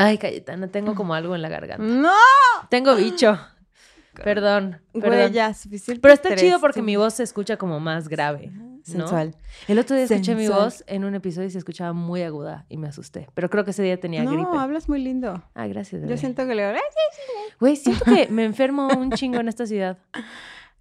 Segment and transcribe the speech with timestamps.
[0.00, 1.82] Ay, Cayetana, tengo como algo en la garganta.
[1.84, 2.12] ¡No!
[2.70, 3.38] Tengo bicho.
[4.14, 5.32] Perdón, Güey, perdón.
[5.32, 6.00] ya, suficiente.
[6.00, 6.84] Pero está chido porque sí.
[6.86, 8.50] mi voz se escucha como más grave.
[8.52, 8.80] ¿no?
[8.82, 9.36] Sensual.
[9.68, 12.78] El otro día escuché mi voz en un episodio y se escuchaba muy aguda y
[12.78, 13.28] me asusté.
[13.34, 14.56] Pero creo que ese día tenía No, gripe.
[14.58, 15.44] hablas muy lindo.
[15.54, 16.08] Ah, gracias.
[16.08, 16.74] Yo siento que le
[17.60, 19.98] Güey, siento que me enfermo un chingo en esta ciudad.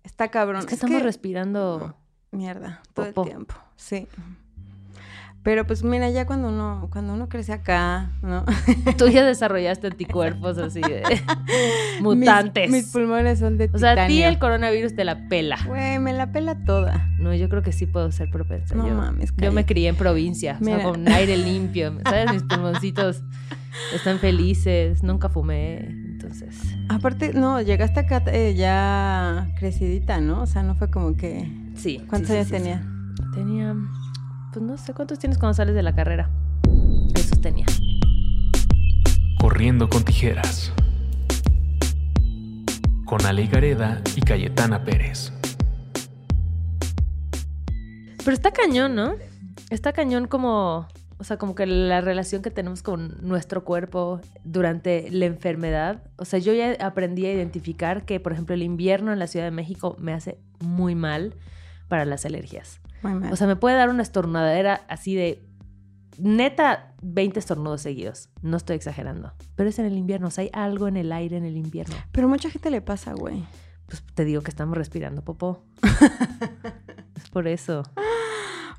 [0.04, 0.62] Está cabrón.
[0.62, 1.96] Es que estamos respirando.
[2.32, 3.56] Mierda, todo el tiempo.
[3.76, 4.08] Sí.
[5.48, 8.44] Pero pues mira, ya cuando uno, cuando uno crece acá, ¿no?
[8.98, 11.04] Tú ya desarrollaste anticuerpos así de
[12.02, 12.70] mutantes.
[12.70, 15.58] Mis, mis pulmones son de o sea, a ti el coronavirus te la pela.
[15.66, 17.10] Güey, me la pela toda.
[17.18, 18.76] No, yo creo que sí puedo ser propensa.
[18.76, 19.66] No yo, mames, yo me cállate.
[19.74, 20.92] crié en provincia, o sea, Mira.
[20.92, 21.98] con aire limpio.
[22.04, 22.34] ¿Sabes?
[22.34, 23.24] Mis pulmoncitos
[23.96, 26.60] están felices, nunca fumé, entonces.
[26.90, 30.42] Aparte, no, llegaste acá eh, ya crecidita, ¿no?
[30.42, 31.50] O sea, no fue como que...
[31.76, 32.04] Sí.
[32.10, 32.84] ¿Cuántos sí, años sí, tenía?
[33.34, 33.76] Tenía,
[34.52, 36.30] pues no sé cuántos tienes cuando sales de la carrera.
[37.16, 37.66] Esos tenía.
[39.40, 40.74] Corriendo con tijeras.
[43.06, 45.32] Con Ale Gareda y Cayetana Pérez.
[48.18, 49.16] Pero está cañón, ¿no?
[49.70, 55.10] Está cañón como, o sea, como que la relación que tenemos con nuestro cuerpo durante
[55.12, 56.04] la enfermedad.
[56.18, 59.46] O sea, yo ya aprendí a identificar que, por ejemplo, el invierno en la Ciudad
[59.46, 61.36] de México me hace muy mal
[61.88, 62.82] para las alergias.
[63.02, 63.34] Muy mal.
[63.34, 65.48] O sea, me puede dar una estornudadera así de
[66.18, 68.30] neta 20 estornudos seguidos.
[68.42, 69.34] No estoy exagerando.
[69.56, 71.96] Pero es en el invierno, o sea, hay algo en el aire en el invierno.
[72.12, 73.44] Pero mucha gente le pasa, güey.
[73.88, 75.64] Pues te digo que estamos respirando popó.
[77.16, 77.84] es por eso.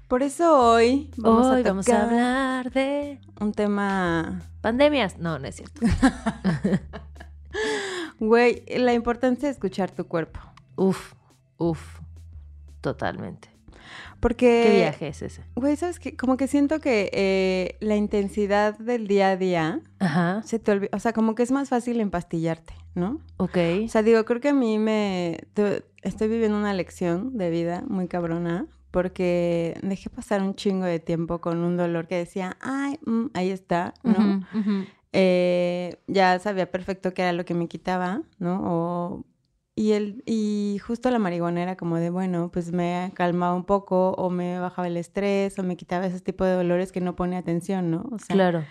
[0.08, 5.18] Por eso hoy vamos, Hoy a, vamos a tocar hablar de un tema, pandemias.
[5.18, 5.80] No, no es cierto.
[8.18, 10.40] güey, la importancia de escuchar tu cuerpo.
[10.76, 11.12] Uf,
[11.58, 12.00] uf,
[12.80, 13.57] totalmente.
[14.20, 14.64] Porque...
[14.66, 15.44] ¿Qué viaje es ese?
[15.54, 16.16] Güey, ¿sabes qué?
[16.16, 20.90] Como que siento que eh, la intensidad del día a día Ajá, se te olvida,
[20.92, 23.20] o sea, como que es más fácil empastillarte, ¿no?
[23.36, 23.58] ok.
[23.84, 25.38] O sea, digo, creo que a mí me...
[26.02, 31.40] estoy viviendo una lección de vida muy cabrona porque dejé pasar un chingo de tiempo
[31.40, 34.46] con un dolor que decía, ay, mm, ahí está, ¿no?
[35.12, 38.60] Eh, ya sabía perfecto qué era lo que me quitaba, ¿no?
[38.64, 39.24] O,
[39.78, 44.10] y, el, y justo la marihuana era como de, bueno, pues me calmaba un poco
[44.12, 47.36] o me bajaba el estrés o me quitaba ese tipo de dolores que no pone
[47.36, 48.04] atención, ¿no?
[48.10, 48.64] O sea, Claro.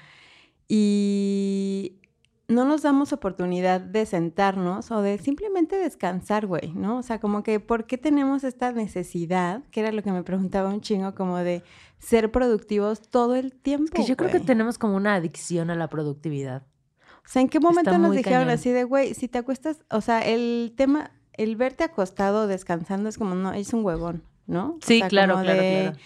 [0.67, 2.01] y
[2.49, 6.97] no nos damos oportunidad de sentarnos o de simplemente descansar, güey, ¿no?
[6.97, 9.63] O sea, como que, ¿por qué tenemos esta necesidad?
[9.71, 11.63] Que era lo que me preguntaba un chingo, como de
[11.99, 13.91] ser productivos todo el tiempo.
[13.93, 16.63] Que yo creo que tenemos como una adicción a la productividad.
[17.27, 18.53] O sea, ¿en qué momento nos dijeron cañón.
[18.53, 23.17] así de, güey, si te acuestas, o sea, el tema, el verte acostado descansando es
[23.17, 24.69] como, no, es un huevón, ¿no?
[24.69, 25.97] O Sí, sea, claro, claro, de claro.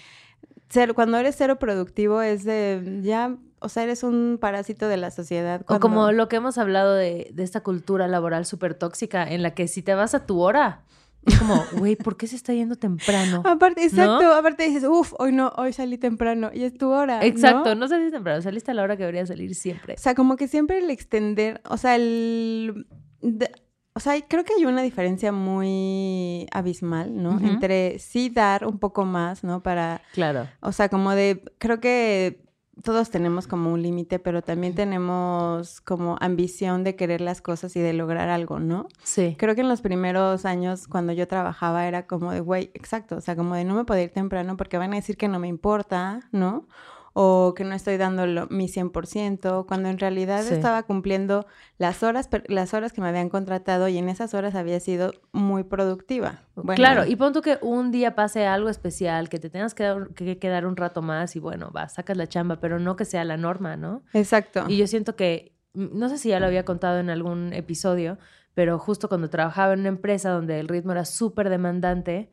[0.70, 5.12] cero- cuando eres cero productivo es de, ya, o sea, eres un parásito de la
[5.12, 5.62] sociedad.
[5.68, 9.54] O como lo que hemos hablado de, de esta cultura laboral súper tóxica en la
[9.54, 10.82] que si te vas a tu hora,
[11.26, 13.44] es como, güey, ¿por qué se está yendo temprano?
[13.46, 14.34] Aparte, exacto, ¿No?
[14.34, 17.18] aparte dices, uff, hoy no, hoy salí temprano y es tu hora.
[17.20, 17.24] ¿no?
[17.24, 19.94] Exacto, no saliste temprano, saliste a la hora que deberías salir siempre.
[19.94, 22.88] O sea, como que siempre el extender, o sea, el...
[23.22, 23.52] de-
[23.94, 27.40] o sea, creo que hay una diferencia muy abismal, ¿no?
[27.42, 29.62] Entre sí dar un poco más, ¿no?
[29.64, 30.48] Para, Claro.
[30.62, 32.42] o sea, como de, creo que
[32.82, 37.80] todos tenemos como un límite, pero también tenemos como ambición de querer las cosas y
[37.80, 38.88] de lograr algo, ¿no?
[39.04, 39.36] Sí.
[39.38, 43.22] Creo que en los primeros años cuando yo trabajaba era como de, güey, exacto, o
[43.22, 45.48] sea, como de no me puedo ir temprano porque van a decir que no me
[45.48, 46.68] importa, ¿no?
[47.14, 50.54] O que no estoy dando lo- mi 100%, cuando en realidad Sí.
[50.54, 51.46] estaba cumpliendo
[51.78, 55.64] las horas, las horas que me habían contratado y en esas horas había sido muy
[55.66, 56.44] productiva.
[56.56, 59.84] Bueno, claro, y pon tú que un día pase algo especial, que te tengas que,
[59.84, 63.04] dar- que quedar un rato más y bueno, va, sacas la chamba, pero no que
[63.04, 64.04] sea la norma, ¿no?
[64.14, 64.64] Exacto.
[64.70, 68.20] Y yo siento que, mm, no sé si ya lo había contado en algún episodio,
[68.54, 72.32] pero justo cuando trabajaba en una empresa donde el ritmo era súper demandante,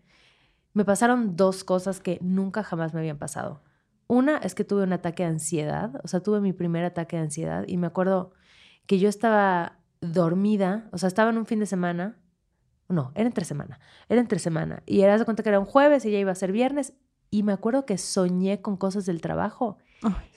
[0.73, 3.63] me pasaron dos cosas que nunca jamás me habían pasado.
[4.09, 7.23] Una es que tuve un ataque de ansiedad, o sea, tuve mi primer ataque de
[7.23, 8.33] ansiedad y me acuerdo
[8.87, 12.19] que yo estaba dormida, o sea, estaba en un fin de semana,
[12.89, 13.79] no, era entre semana,
[14.09, 16.35] era entre semana, y era de cuenta que era un jueves y ya iba a
[16.35, 16.95] ser viernes,
[17.31, 19.77] y me acuerdo que soñé con cosas del trabajo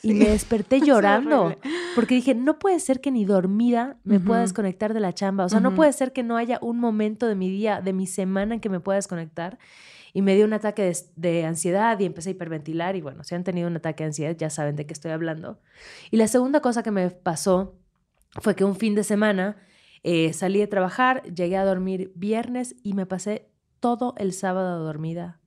[0.03, 1.55] y me desperté Es llorando.
[1.95, 5.45] Porque dije, no puede ser que ni dormida me pueda desconectar de la chamba.
[5.45, 8.07] O sea, no puede ser que no haya un momento de mi día, de mi
[8.07, 9.57] semana en que me pueda desconectar.
[10.13, 12.95] Y me dio un ataque de, ansiedad y empecé a hiperventilar.
[12.95, 15.59] Y bueno, si han tenido un ataque de ansiedad, ya saben de qué estoy hablando.
[16.09, 17.75] Y la segunda cosa que me pasó
[18.39, 19.57] fue que un fin de semana
[20.03, 23.49] eh, salí de trabajar, llegué a dormir viernes y me pasé
[23.79, 25.40] todo el sábado dormida.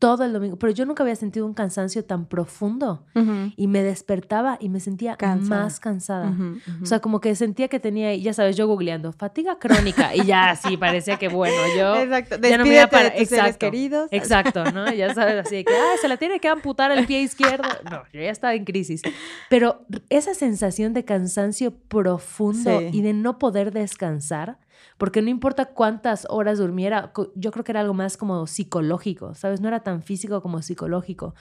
[0.00, 3.52] Todo el domingo, pero yo nunca había sentido un cansancio tan profundo Ujú.
[3.54, 5.64] y me despertaba y me sentía Cansada.
[5.64, 6.30] más cansada.
[6.30, 6.82] Ujú, ujú.
[6.82, 10.50] O sea, como que sentía que tenía, ya sabes, yo googleando, fatiga crónica y ya
[10.50, 12.36] así parecía que bueno, yo Exacto.
[12.40, 14.08] ya no me iba para de seres queridos.
[14.10, 14.90] Exacto, ¿no?
[14.90, 17.68] Ya sabes, así de que, ah, se la tiene que amputar el pie izquierdo.
[17.90, 19.02] No, yo ya estaba en crisis.
[19.50, 22.88] Pero esa sensación de cansancio profundo Sí.
[22.90, 24.56] y de no poder descansar,
[24.98, 29.60] porque no importa cuántas horas durmiera, yo creo que era algo más como psicológico, ¿sabes?
[29.60, 31.34] No era tan físico como psicológico.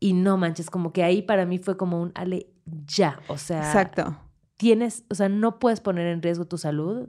[0.00, 2.48] Y no manches, como que ahí para mí fue como un, ale,
[2.86, 4.16] ya, o sea, Exacto.
[4.56, 7.08] tienes, o sea, no puedes poner en riesgo tu salud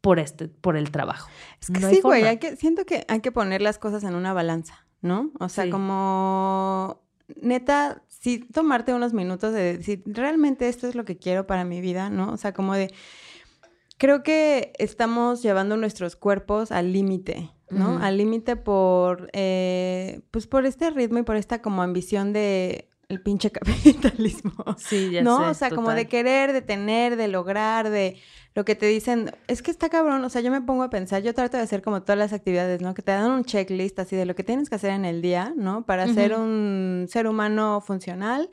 [0.00, 1.28] por este, por el trabajo.
[1.60, 4.14] Es que No sí, güey, hay que, siento que hay que poner las cosas en
[4.14, 5.30] una balanza, ¿no?
[5.38, 5.70] O sea, Sí.
[5.70, 7.02] como
[7.40, 11.80] neta, sí tomarte unos minutos de decir, realmente esto es lo que quiero para mi
[11.80, 12.32] vida, ¿no?
[12.32, 12.92] O sea, como de,
[13.98, 17.98] creo que estamos llevando nuestros cuerpos al límite, ¿no?
[17.98, 23.20] Al límite por, eh, pues por este ritmo y por esta como ambición de el
[23.20, 24.52] pinche capitalismo.
[24.78, 25.38] Sí, ya ¿no?
[25.38, 28.16] sé, o sea, como de querer, de tener, de lograr, de
[28.54, 29.32] lo que te dicen.
[29.46, 31.82] Es que está cabrón, o sea, yo me pongo a pensar, yo trato de hacer
[31.82, 32.94] como todas las actividades, ¿no?
[32.94, 35.52] Que te dan un checklist así de lo que tienes que hacer en el día,
[35.56, 35.84] ¿no?
[35.84, 38.50] Para ser un ser humano funcional.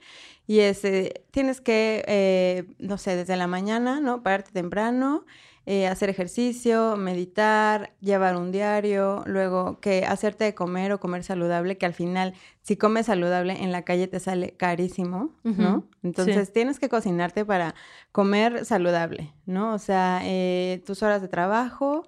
[0.47, 4.21] Y es, eh, tienes que, eh, no sé, desde la mañana, ¿no?
[4.21, 5.25] Pararte temprano,
[5.67, 11.79] eh, hacer ejercicio, meditar, llevar un diario, luego que hacerte de comer o comer saludable,
[11.79, 15.87] que al final, si comes saludable en la calle te sale carísimo, ¿no?
[16.03, 16.53] Entonces sí.
[16.53, 17.73] tienes que cocinarte para
[18.11, 19.73] comer saludable, ¿no?
[19.73, 22.05] O sea, eh, tus horas de trabajo,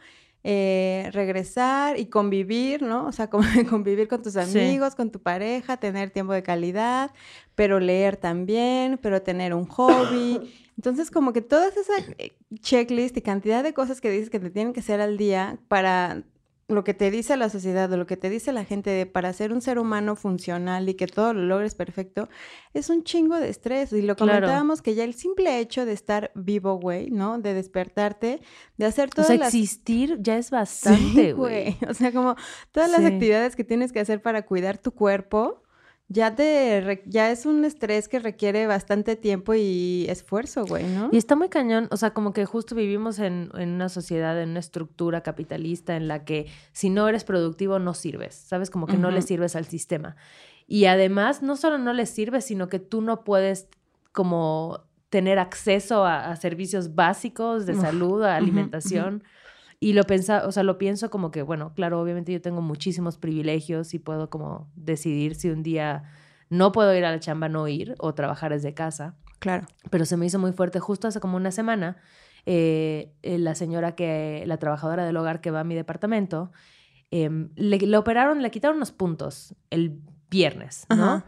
[0.50, 3.06] eh, regresar y convivir, ¿no?
[3.06, 4.40] O sea, como convivir con tus Sí.
[4.40, 7.12] amigos, con tu pareja, tener tiempo de calidad,
[7.56, 10.40] pero leer también, pero tener un hobby.
[10.78, 14.50] Entonces, como que todas esas eh, checklist y cantidad de cosas que dices que te
[14.50, 16.24] tienen que hacer al día para
[16.70, 19.32] lo que te dice la sociedad o lo que te dice la gente de para
[19.32, 22.28] ser un ser humano funcional y que todo lo logres perfecto,
[22.74, 23.94] es un chingo de estrés.
[23.94, 24.32] Y lo Claro.
[24.34, 27.40] comentábamos que ya el simple hecho de estar vivo, güey, ¿no?
[27.40, 28.42] De despertarte,
[28.78, 29.48] de hacer O todas sea, las...
[29.54, 31.78] existir ya es Sí, bastante, güey.
[31.90, 32.36] O sea, como
[32.72, 33.06] todas las Sí.
[33.08, 35.64] actividades que tienes que hacer para cuidar tu cuerpo,
[36.10, 41.10] ya te ya es un estrés que requiere bastante tiempo y esfuerzo, güey, ¿no?
[41.12, 44.52] Y está muy cañón, o sea, como que justo vivimos en, en una sociedad, en
[44.52, 48.70] una estructura capitalista en la que si no eres productivo no sirves, ¿sabes?
[48.70, 50.16] Como que no le sirves al sistema.
[50.66, 53.68] Y además, no solo no le sirves, sino que tú no puedes
[54.12, 59.24] como tener acceso a, a servicios básicos de salud, a alimentación.
[59.80, 63.18] Y lo pensa, o sea, lo pienso como que, bueno, claro, obviamente yo tengo muchísimos
[63.18, 66.04] privilegios y puedo como decidir si un día
[66.50, 69.68] no puedo ir a la chamba, no ir o trabajar desde casa Claro.
[69.92, 70.80] pero se me hizo muy fuerte.
[70.80, 71.98] Justo hace como una semana,
[72.48, 76.52] eh, eh, la señora que, la trabajadora del hogar que va a mi departamento,
[77.12, 80.00] em, le, le operaron, le quitaron unos puntos el
[80.32, 80.96] viernes, ¿no?
[80.96, 81.26] Ajá.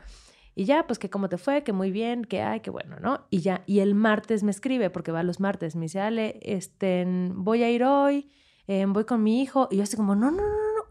[0.55, 3.25] Y ya, pues que cómo te fue, que muy bien, que ay, que bueno, ¿no?
[3.29, 7.05] Y ya, y el martes me escribe, porque va los martes, me dice, Ale, este,
[7.33, 8.29] voy a ir hoy,
[8.69, 9.67] eh, voy con mi hijo.
[9.71, 10.83] Y yo así como, no, no, no, no.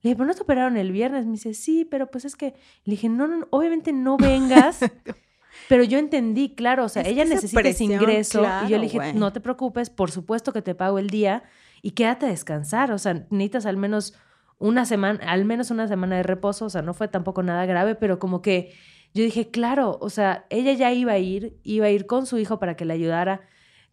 [0.00, 1.26] Le dije, pero no te operaron el viernes.
[1.26, 2.54] Me dice, sí, pero pues es que,
[2.84, 4.80] le dije, no, no, no, obviamente no vengas.
[5.68, 8.46] Pero yo entendí, claro, o sea, Es ella necesita ese ingreso.
[8.64, 11.42] y yo le dije, no te preocupes, por supuesto que te pago el día
[11.82, 12.92] y quédate a descansar.
[12.92, 14.14] O sea, necesitas al menos
[14.58, 16.66] una semana, al menos una semana de reposo.
[16.66, 18.72] O sea, no fue tampoco nada grave, pero como que
[19.14, 22.38] yo dije, claro, o sea, ella ya iba a ir, iba a ir con su
[22.38, 23.40] hijo para que le ayudara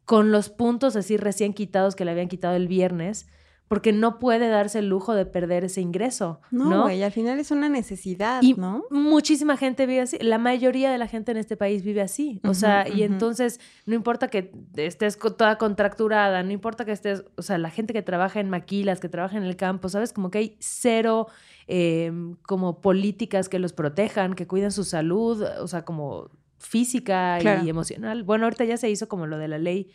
[0.06, 3.28] con los puntos así recién quitados que le habían quitado el viernes,
[3.68, 6.40] porque no puede darse el lujo de perder ese ingreso.
[6.52, 6.84] No, ¿no?
[6.84, 8.84] güey, al final es una necesidad, Y ¿no?
[8.92, 10.20] muchísima gente vive así.
[10.20, 12.40] La mayoría de la gente en este país vive así.
[12.44, 17.42] O sea, y entonces no importa que estés toda contracturada, no importa que estés, o
[17.42, 20.14] sea, la gente que trabaja en maquilas, que trabaja en el campo, ¿sabes?
[20.14, 21.28] Como que hay cero
[21.68, 22.12] eh,
[22.44, 26.30] como políticas que los protejan, que cuiden su salud, o sea, como
[26.66, 27.64] física Claro.
[27.64, 28.24] y emocional.
[28.24, 29.92] Bueno, ahorita ya se hizo como lo de la ley.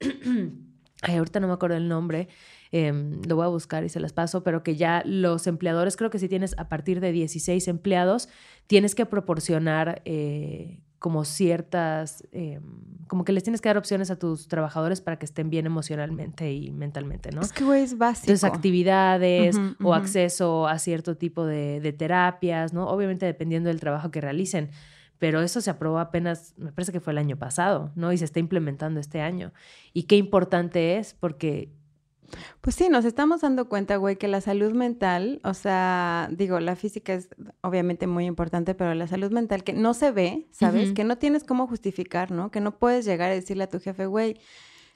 [1.02, 2.28] Ay, ahorita no me acuerdo el nombre.
[2.70, 6.10] em, lo voy a buscar y se las paso, pero que ya los empleadores, creo
[6.10, 8.28] que si tienes a partir de 16 empleados,
[8.66, 12.60] tienes que proporcionar eh, como ciertas, em,
[13.06, 16.52] como que les tienes que dar opciones a tus trabajadores para que estén bien emocionalmente
[16.52, 17.40] y mentalmente, ¿no?
[17.40, 18.24] Es que, güey, es básico.
[18.32, 22.86] Entonces, actividades o acceso a cierto tipo de, de terapias, ¿no?
[22.88, 24.68] Obviamente dependiendo del trabajo que realicen.
[25.18, 28.12] Pero eso se aprobó apenas, me parece que fue el año pasado, ¿no?
[28.12, 29.52] Y se está implementando este año.
[29.92, 31.72] Y qué importante es porque
[32.60, 36.76] Pues sí, nos estamos dando cuenta, güey, que la salud mental, o sea, digo, la
[36.76, 37.30] física es
[37.62, 40.92] obviamente muy importante, pero la salud mental que no se ve, ¿sabes?
[40.92, 42.50] Que no tienes cómo justificar, ¿no?
[42.50, 44.38] Que no puedes llegar a decirle a tu jefe, güey,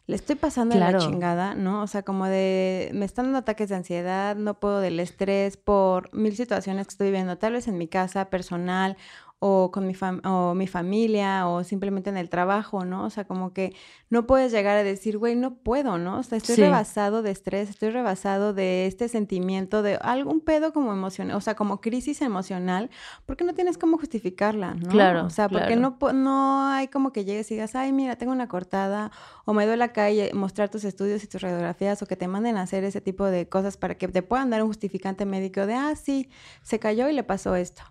[0.07, 0.99] le estoy pasando Claro.
[0.99, 1.83] la chingada, ¿no?
[1.83, 6.15] O sea, como de, me están dando ataques de ansiedad, no puedo del estrés por
[6.15, 8.99] mil situaciones que estoy viviendo, tal vez en mi casa personal
[9.45, 13.05] o con mi, fam- o mi familia o simplemente en el trabajo, ¿no?
[13.05, 13.75] O sea, como que
[14.09, 16.19] no puedes llegar a decir, güey, no puedo, ¿no?
[16.21, 16.63] O sea, estoy Sí.
[16.63, 21.57] rebasado de estrés, estoy rebasado de este sentimiento de algún pedo como emocional, o sea,
[21.57, 22.89] como crisis emocional,
[23.27, 24.91] porque no tienes cómo justificarla, ¿no?
[24.91, 25.97] Claro, O sea, porque claro.
[26.01, 29.11] no, no hay como que llegues y digas, ay, mira, tengo una cortada,
[29.45, 32.57] o me duele acá y mostrar tus estudios y tus radiografías, o que te manden
[32.59, 35.75] a hacer ese tipo de cosas para que te puedan dar un justificante médico de,
[35.75, 36.29] ah, sí,
[36.63, 37.83] se cayó y le pasó esto.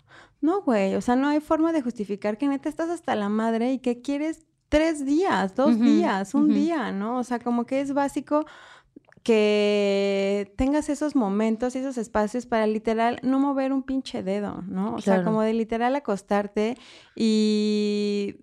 [0.42, 3.72] No, güey, o sea, no hay forma de justificar que neta estás hasta la madre
[3.72, 7.18] y que quieres tres días, dos días, un día, ¿no?
[7.18, 8.44] O sea, como que es básico
[9.22, 14.94] que tengas esos momentos y esos espacios para literal no mover un pinche dedo, ¿no?
[14.94, 16.76] O sea, como de literal acostarte
[17.14, 18.36] y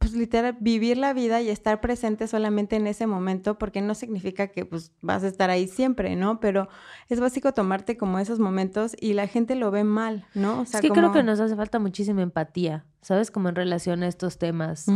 [0.00, 4.48] pues literal vivir la vida y estar presente solamente en ese momento porque no significa
[4.48, 6.40] que pues vas a estar ahí siempre, ¿no?
[6.40, 6.70] Pero
[7.10, 10.62] es básico tomarte como esos momentos y la gente lo ve mal, ¿no?
[10.62, 13.30] O sea, es que creo que nos hace falta muchísima empatía, ¿sabes?
[13.30, 14.86] Como en relación a estos temas.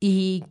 [0.00, 0.44] Y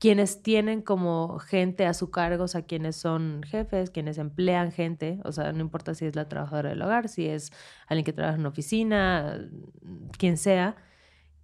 [0.00, 5.20] quienes tienen como gente a su cargo, o sea, quienes son jefes, quienes emplean gente,
[5.22, 7.52] o sea, no importa si es la trabajadora del hogar, si es
[7.86, 9.48] alguien que trabaja en una oficina,
[10.18, 10.74] quien sea,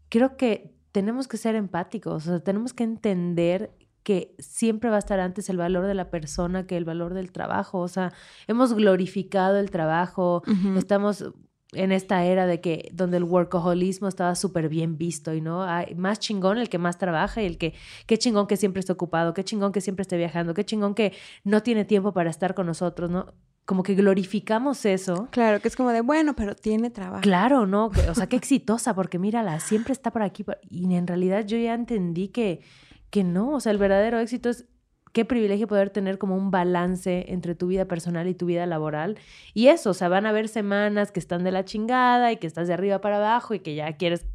[0.08, 3.72] creo que tenemos que ser empáticos, o sea, tenemos que entender
[4.02, 7.32] que siempre va a estar antes el valor de la persona que el valor del
[7.32, 8.12] trabajo, o sea,
[8.46, 10.42] hemos glorificado el trabajo,
[10.76, 11.32] estamos
[11.72, 15.94] en esta era de que donde el workaholismo estaba súper bien visto y no hay
[15.94, 17.74] más chingón el que más trabaja y el que
[18.06, 21.14] qué chingón que siempre esté ocupado, qué chingón que siempre esté viajando, qué chingón que
[21.44, 23.32] no tiene tiempo para estar con nosotros, ¿no?
[23.72, 25.28] Como que glorificamos eso.
[25.30, 27.22] Claro, que es como de, bueno, pero tiene trabajo.
[27.22, 27.90] Claro, ¿no?
[28.10, 30.44] O sea, qué exitosa, porque mírala, siempre está por aquí.
[30.68, 32.60] Y en realidad yo ya entendí que,
[33.08, 34.66] que no, o sea, el verdadero éxito es
[35.14, 39.16] qué privilegio poder tener como un balance entre tu vida personal y tu vida laboral.
[39.54, 42.46] Y eso, o sea, van a haber semanas que están de la chingada y que
[42.46, 44.26] estás de arriba para abajo y que ya quieres,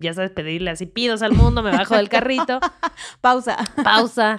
[0.00, 2.58] ya sabes, pedirle así, pidos al mundo, me bajo del carrito
[3.20, 3.56] Pausa.
[3.84, 4.36] pausa,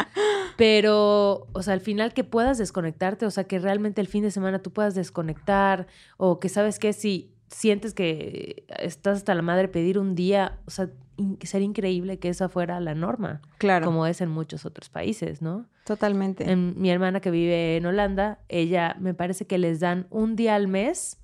[0.57, 4.31] pero, o sea, al final que puedas desconectarte, o sea, que realmente el fin de
[4.31, 5.87] semana tú puedas desconectar,
[6.17, 10.71] o que sabes que si sientes que estás hasta la madre pedir un día, o
[10.71, 14.89] sea, in- sería increíble que esa fuera la norma, Claro, como es en muchos otros
[14.89, 15.65] países, ¿no?
[15.83, 16.49] totalmente.
[16.49, 20.55] En, mi hermana que vive en Holanda, ella me parece que les dan un día
[20.55, 21.17] al mes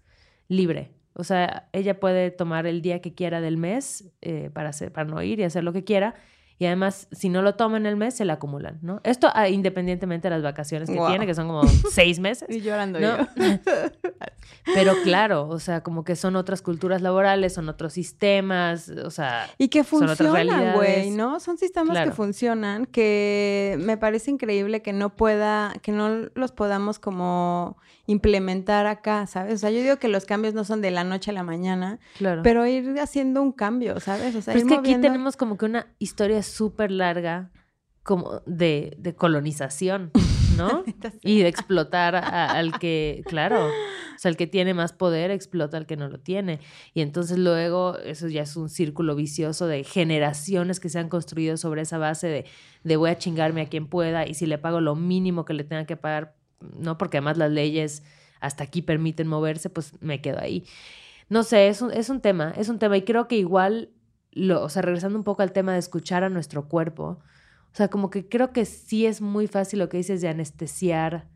[0.50, 0.92] libre.
[1.18, 5.10] O sea, ella puede tomar el día que quiera del mes eh, para, hacer, para
[5.10, 6.14] no ir y hacer lo que quiera.
[6.60, 9.00] Y además, si no lo toma en el mes, se le acumulan, ¿no?
[9.04, 11.62] Esto ah, independientemente de las vacaciones que tiene, que son como
[11.92, 12.50] seis meses.
[12.50, 13.18] Y llorando ¿no?
[13.18, 13.28] yo.
[14.74, 19.50] Pero claro, o sea, como que son otras culturas laborales, son otros sistemas, o sea,
[19.58, 21.12] Y que funcionan, güey.
[21.12, 21.40] ¿no?
[21.40, 22.12] Son sistemas Claro.
[22.12, 28.88] que funcionan, que me parece increíble que no pueda, que no los podamos como implementar
[28.88, 29.56] acá, ¿sabes?
[29.56, 32.00] O sea, yo digo que los cambios no son de la noche a la mañana,
[32.18, 32.42] claro.
[32.42, 34.34] pero ir haciendo un cambio, ¿sabes?
[34.36, 37.52] O sea, Pero es que aquí tenemos como que una historia súper larga
[38.04, 40.12] como de, de colonización,
[40.58, 40.84] ¿no?
[41.22, 45.76] y de explotar a- al que, claro, o sea, el que tiene más poder explota
[45.78, 46.60] al que no lo tiene.
[46.94, 51.58] Y entonces luego eso ya es un círculo vicioso de generaciones que se han construido
[51.58, 52.46] sobre esa base de,
[52.84, 55.64] de voy a chingarme a quien pueda y si le pago lo mínimo que le
[55.66, 56.36] tenga que pagar,
[56.80, 56.98] ¿no?
[56.98, 58.04] Porque además las leyes
[58.40, 60.64] hasta aquí permiten moverse, pues me quedo ahí.
[61.30, 63.90] No sé, es un, es un tema, es un tema y creo que igual,
[64.38, 67.20] lo, o sea, regresando un poco al tema de escuchar a nuestro cuerpo,
[67.72, 71.28] o sea, como que creo que sí es muy fácil lo que dices de anestesiar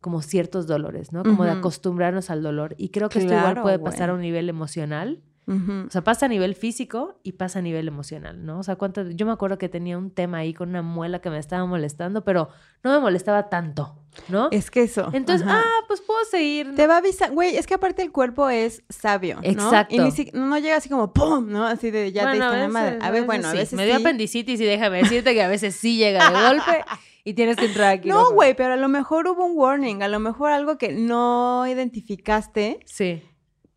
[0.00, 1.22] como ciertos dolores, ¿no?
[1.22, 2.74] Como de acostumbrarnos al dolor.
[2.78, 5.22] Y creo que esto igual puede pasar a un nivel emocional.
[5.48, 8.58] O sea, pasa a nivel físico y pasa a nivel emocional, ¿no?
[8.58, 11.30] O sea, cuánto, yo me acuerdo que tenía un tema ahí con una muela que
[11.30, 12.48] me estaba molestando, pero
[12.82, 13.96] no me molestaba tanto,
[14.28, 14.48] ¿no?
[14.50, 15.08] Es que eso.
[15.12, 15.60] Entonces, ajá.
[15.64, 16.74] ah, pues puedo seguir.
[16.74, 19.42] Te va a avisar, güey, es que aparte el cuerpo es sabio, ¿no?
[19.48, 19.94] Exacto.
[19.94, 21.48] Y ni si- no llega así como ¡pum!
[21.48, 21.64] ¿no?
[21.64, 22.98] Así de ya Bueno, te diste madre.
[23.00, 23.56] A ver, bueno, a sí.
[23.58, 24.02] veces Me dio sí.
[24.02, 26.84] apendicitis y déjame decirte que a veces sí llega de golpe
[27.22, 28.08] y tienes que entrar aquí.
[28.08, 31.64] No, güey, pero a lo mejor hubo un warning, a lo mejor algo que no
[31.68, 33.22] identificaste Sí.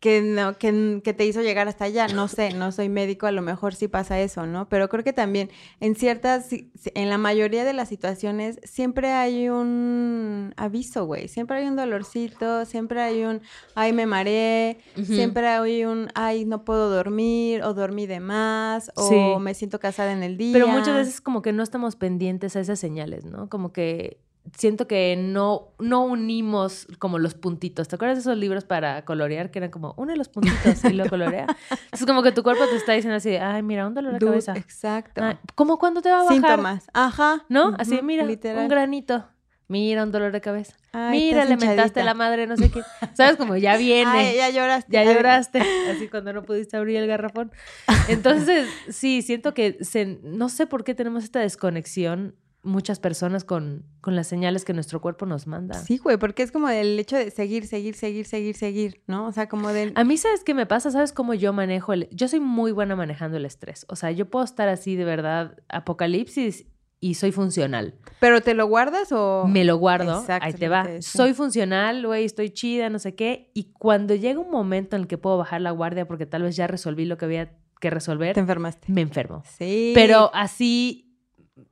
[0.00, 2.08] Que no que, que te hizo llegar hasta allá.
[2.08, 4.66] No sé, no soy médico, a lo mejor sí pasa eso, ¿no?
[4.70, 10.54] Pero creo que también en ciertas, en la mayoría de las situaciones siempre hay un
[10.56, 11.28] aviso, güey.
[11.28, 13.42] Siempre hay un dolorcito, siempre hay un,
[13.74, 19.06] ay, me mareé, siempre hay un, ay, no puedo dormir, o dormí de más, o
[19.08, 19.16] Sí.
[19.40, 20.54] me siento cansada en el día.
[20.54, 23.48] Pero muchas veces como que no estamos pendientes a esas señales, ¿no?
[23.50, 24.18] Como que
[24.56, 27.88] siento que no, no unimos como los puntitos.
[27.88, 31.06] ¿Te acuerdas de esos libros para colorear que eran como une los puntitos y lo
[31.10, 31.46] colorea?
[31.92, 34.52] Es como que tu cuerpo te está diciendo así, ay, mira, un dolor de cabeza.
[34.56, 35.22] Exacto.
[35.24, 36.34] Ay, ¿Cómo cuándo te va a bajar?
[36.34, 36.86] Síntomas.
[36.92, 37.44] Ajá.
[37.48, 37.74] ¿No?
[37.78, 38.62] Así, mira, literal.
[38.62, 39.26] un granito.
[39.68, 40.74] Mira, un dolor de cabeza.
[40.92, 42.02] Ay, mira, le mentaste hinchadita.
[42.04, 42.82] la madre, no sé qué.
[43.14, 43.36] ¿Sabes?
[43.36, 44.10] Como ya viene.
[44.10, 44.90] Ay, ya lloraste.
[44.92, 45.60] Ya lloraste,
[45.92, 47.52] así cuando no pudiste abrir el garrafón.
[48.08, 53.84] Entonces, sí, siento que se- no sé por qué tenemos esta desconexión muchas personas con,
[54.00, 55.74] con las señales que nuestro cuerpo nos manda.
[55.74, 59.26] Sí, güey, porque es como el hecho de seguir, seguir, seguir, seguir, seguir, ¿no?
[59.26, 59.92] O sea, como del...
[59.94, 60.90] A mí, ¿sabes qué me pasa?
[60.90, 62.08] ¿Sabes cómo yo manejo el...
[62.10, 63.86] Yo soy muy buena manejando el estrés.
[63.88, 66.66] O sea, yo puedo estar así de verdad, apocalipsis,
[67.02, 67.94] y soy funcional.
[68.20, 69.46] ¿Pero te lo guardas o...?
[69.48, 70.86] Me lo guardo, Exacto, ahí te va.
[71.00, 73.50] Soy funcional, güey, estoy chida, no sé qué.
[73.54, 76.56] Y cuando llega un momento en el que puedo bajar la guardia porque tal vez
[76.56, 78.92] ya resolví lo que había que resolver, Te enfermaste.
[78.92, 79.42] me enfermo.
[79.58, 79.92] Sí.
[79.94, 81.09] Pero así,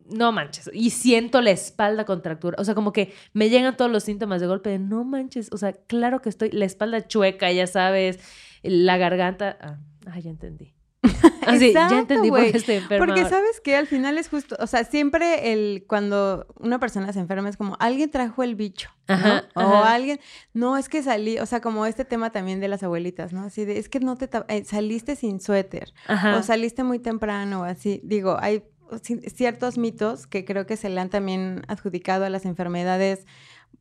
[0.04, 0.70] no manches.
[0.72, 2.56] Y siento la espalda contractura.
[2.58, 5.50] O sea, como que me llegan todos los síntomas de golpe de no manches.
[5.52, 8.18] O sea, claro que estoy, la espalda chueca, ya sabes,
[8.62, 9.58] la garganta.
[9.60, 10.74] Ah, ah, ya entendí.
[11.46, 13.06] Así, ya entendí por qué estoy enferma.
[13.06, 17.20] Porque sabes que al final es justo, o sea, siempre el cuando una persona se
[17.20, 19.14] enferma es como alguien trajo el bicho, ¿no?
[19.14, 20.18] Ajá, o alguien,
[20.54, 23.44] no es que salí, o sea, como este tema también de las abuelitas, ¿no?
[23.44, 26.36] Así de, es que no te eh, saliste sin suéter Ajá.
[26.36, 28.00] o saliste muy temprano así.
[28.02, 28.64] Digo, hay
[29.34, 33.26] ciertos mitos que creo que se le han también adjudicado a las enfermedades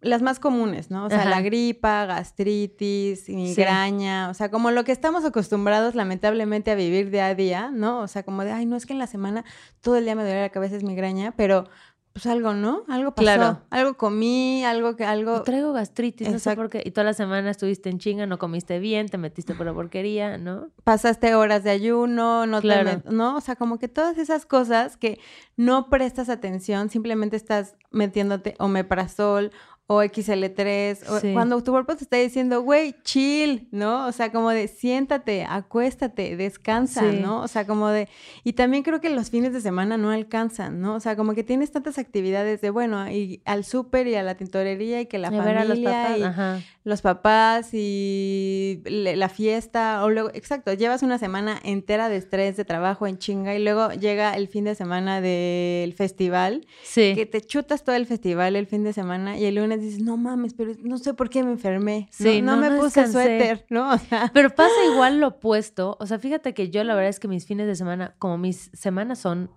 [0.02, 1.06] las más comunes, ¿no?
[1.06, 1.30] O sea, Ajá.
[1.30, 7.28] la gripa, gastritis, migraña, o sea, como lo que estamos acostumbrados lamentablemente a vivir día
[7.28, 8.02] a día, ¿no?
[8.02, 9.44] O sea, como de, ay, no es que en la semana
[9.82, 11.68] todo el día me duele la cabeza, es migraña, pero
[12.18, 12.84] pues algo, ¿no?
[12.88, 13.62] Algo pasó, Claro.
[13.70, 16.82] algo comí, algo que algo Traigo gastritis, no sé por qué.
[16.84, 20.40] Y toda la semana estuviste en chinga, no comiste bien, te metiste por la porquería,
[20.40, 20.70] ¿no?
[20.84, 22.90] pasaste horas de ayuno, no te Claro.
[22.90, 23.36] met- ¿no?
[23.38, 25.20] O sea, como que todas esas cosas que
[25.58, 29.52] no prestas atención, simplemente estás metiéndote omeprazol
[29.90, 31.32] o XL3, o Sí.
[31.32, 34.06] cuando tu cuerpo te está diciendo, güey, chill, ¿no?
[34.08, 37.20] O sea, como de siéntate, acuéstate, descansa, Sí.
[37.22, 37.42] ¿no?
[37.42, 38.10] O sea, como de...
[38.44, 40.96] Y también creo que los fines de semana no alcanzan, ¿no?
[40.96, 44.36] O sea, como que tienes tantas actividades de, bueno, y al súper y a la
[44.36, 46.18] tintorería y que la Y familia a los papás.
[46.20, 46.60] y Ajá.
[46.84, 52.58] los papás y le- la fiesta, o luego, exacto, llevas una semana entera de estrés,
[52.58, 57.14] de trabajo en chinga, y luego llega el fin de semana del festival, Sí.
[57.16, 60.18] que te chutas todo el festival el fin de semana, y el lunes dices, no
[60.18, 63.12] mames, pero no sé por qué me enfermé, no- Sí, no, no, me puse descansé".
[63.12, 63.92] suéter, ¿no?
[63.94, 65.98] O sea, Pero pasa igual lo opuesto.
[66.00, 68.70] O sea, fíjate que yo la verdad es que mis fines de semana, como mis
[68.74, 69.50] semanas son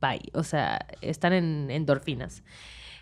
[0.00, 2.42] bye, o sea, están en endorfinas.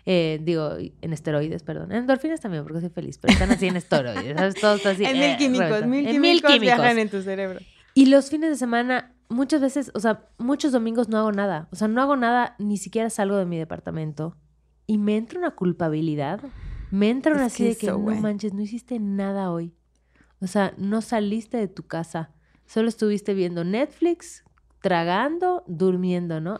[0.05, 1.91] Eh, digo, en esteroides, perdón.
[1.91, 4.37] En endorfinas también, porque soy feliz, pero están así en esteroides.
[4.37, 4.55] ¿sabes?
[4.55, 5.03] Todo está así.
[5.05, 7.59] en eh, mil químicos, mil En químicos, viajan en tu cerebro.
[7.95, 11.67] Y los fines de semana, muchas veces, o sea, muchos domingos no hago nada.
[11.71, 14.37] O sea, no hago nada, ni siquiera salgo de mi departamento.
[14.87, 16.41] Y me entra una culpabilidad.
[16.91, 19.73] Me entra Es una así que de que no manches, no hiciste nada hoy.
[20.41, 22.31] O sea, no saliste de tu casa.
[22.65, 24.43] Solo estuviste viendo Netflix,
[24.81, 26.59] tragando, durmiendo, ¿no?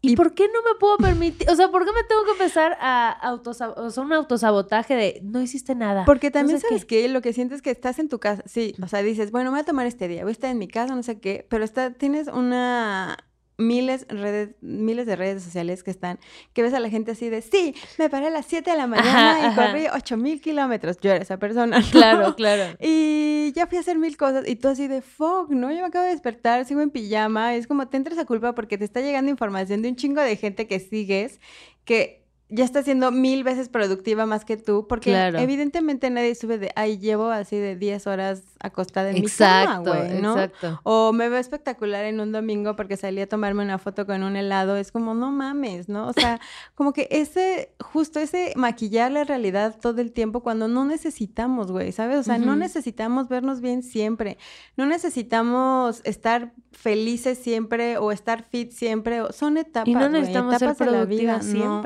[0.00, 1.48] ¿Y, Y- por qué no me puedo permitir?
[1.48, 5.20] O sea, ¿por qué me tengo que empezar a autosab- o sea, un autosabotaje de
[5.22, 6.04] no hiciste nada?
[6.04, 7.02] Porque No también sé sabes qué.
[7.04, 9.50] que lo que sientes es que estás en tu casa, sí, o sea, dices, bueno,
[9.50, 11.46] me voy a tomar este día, voy a estar en mi casa, no sé qué,
[11.48, 13.16] pero está, tienes una
[13.56, 16.18] miles redes, miles de redes sociales que están,
[16.52, 18.86] que ves a la gente así de, sí, me paré a las 7 de la
[18.86, 21.78] mañana y corrí 8 mil kilómetros, yo era esa persona.
[21.78, 21.86] ¿no?
[21.90, 22.76] Claro, claro.
[22.80, 25.70] Y ya fui a hacer mil cosas y tú así de fuck, ¿no?
[25.70, 27.54] Yo me acabo de despertar, sigo en pijama.
[27.54, 30.36] Es como te entras a culpa porque te está llegando información de un chingo de
[30.36, 31.40] gente que sigues
[31.84, 32.23] que
[32.54, 34.86] ya está siendo mil veces productiva más que tú.
[34.86, 35.38] Porque Claro.
[35.38, 39.94] evidentemente nadie sube de, ay, llevo así de 10 horas acostada en mi cama, Exacto,
[39.94, 40.32] güey, ¿no?
[40.34, 40.80] exacto.
[40.84, 44.36] O me veo espectacular en un domingo porque salí a tomarme una foto con un
[44.36, 44.76] helado.
[44.76, 46.06] Es como, no mames, ¿no?
[46.06, 46.40] O sea,
[46.74, 51.92] como que ese, justo ese maquillar la realidad todo el tiempo cuando no necesitamos, güey,
[51.92, 52.18] ¿sabes?
[52.18, 54.38] O sea, no necesitamos vernos bien siempre.
[54.76, 59.20] No necesitamos estar felices siempre o estar fit siempre.
[59.32, 61.82] Son etapas, Y no necesitamos ser etapas vida, productivas no.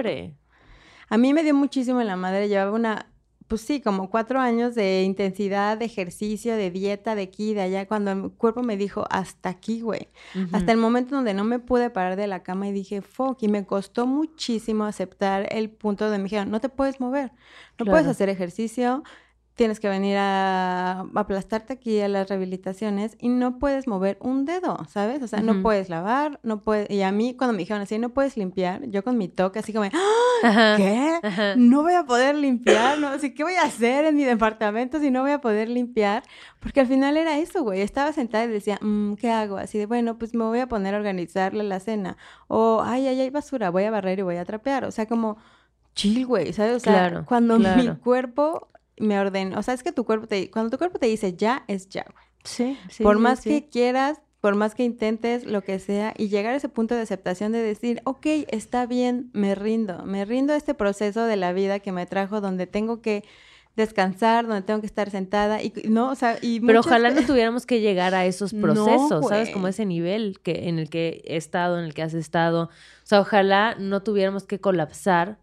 [1.08, 2.48] A mí me dio muchísimo en la madre.
[2.48, 3.06] Llevaba una,
[3.46, 7.86] pues sí, como cuatro años de intensidad, de ejercicio, de dieta, de aquí, de allá,
[7.86, 10.08] cuando mi cuerpo me dijo, hasta aquí, güey.
[10.52, 13.48] Hasta el momento donde no me pude parar de la cama y dije, fuck, y
[13.48, 17.32] me costó muchísimo aceptar el punto donde me dijeron, no te puedes mover,
[17.78, 19.02] no puedes hacer ejercicio,
[19.58, 24.86] tienes que venir a aplastarte aquí a las rehabilitaciones y no puedes mover un dedo,
[24.88, 25.20] ¿sabes?
[25.20, 28.10] O sea, no puedes lavar, no puedes, y a mí cuando me dijeron así, no
[28.10, 30.74] puedes limpiar, yo con mi toque así como, ¡Ah!
[30.76, 31.18] ¿qué?
[31.24, 31.56] Ajá.
[31.56, 33.10] No voy a poder limpiar, ¿no?
[33.18, 36.22] ¿qué voy a hacer en mi departamento si no voy a poder limpiar?
[36.60, 37.80] Porque al final era eso, güey.
[37.80, 39.56] Estaba sentada y decía, "Mm, ¿qué hago?
[39.56, 42.16] Así de, bueno, pues me voy a poner a organizarle la cena.
[42.46, 44.84] O, ay, ay, hay basura, voy a barrer y voy a trapear.
[44.84, 45.36] O sea, como
[45.96, 46.76] chill, güey, ¿sabes?
[46.76, 48.68] O sea, Claro, cuando mi cuerpo
[49.00, 51.64] me ordena, o sea, es que tu cuerpo te, cuando tu cuerpo te dice ya,
[51.68, 52.06] es ya.
[52.44, 53.02] Sí, sí.
[53.02, 53.50] por más sí.
[53.50, 57.00] que quieras, por más que intentes, lo que sea, y llegar a ese punto de
[57.02, 61.52] aceptación de decir, ok, está bien, me rindo, me rindo a este proceso de la
[61.52, 63.24] vida que me trajo donde tengo que
[63.74, 67.22] descansar, donde tengo que estar sentada, y no, o sea, y Pero muchas ojalá no
[67.26, 69.50] tuviéramos que llegar a esos No, procesos, ¿sabes?
[69.50, 72.64] Como ese nivel que, en el que he estado, en el que has estado.
[72.64, 75.38] O sea, ojalá no tuviéramos que colapsar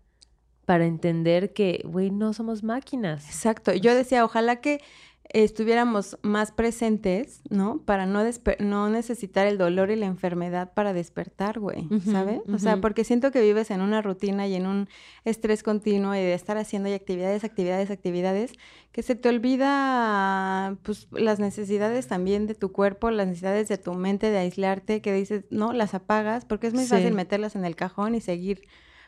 [0.65, 3.25] para entender que, güey, no somos máquinas.
[3.27, 3.73] Exacto.
[3.73, 4.81] Yo decía, ojalá que
[5.29, 7.79] estuviéramos más presentes, ¿no?
[7.83, 8.23] Para no,
[8.59, 12.41] no necesitar el dolor y la enfermedad para despertar, güey, ¿sabes?
[12.53, 14.87] O sea, porque siento que vives en una rutina y en un
[15.25, 18.53] estrés continuo y de estar haciendo y actividades, actividades, actividades,
[18.91, 23.93] que se te olvida, pues, las necesidades también de tu cuerpo, las necesidades de tu
[23.93, 26.89] mente, de aislarte, que dices, no, las apagas, porque es muy Sí.
[26.89, 28.61] fácil meterlas en el cajón y seguir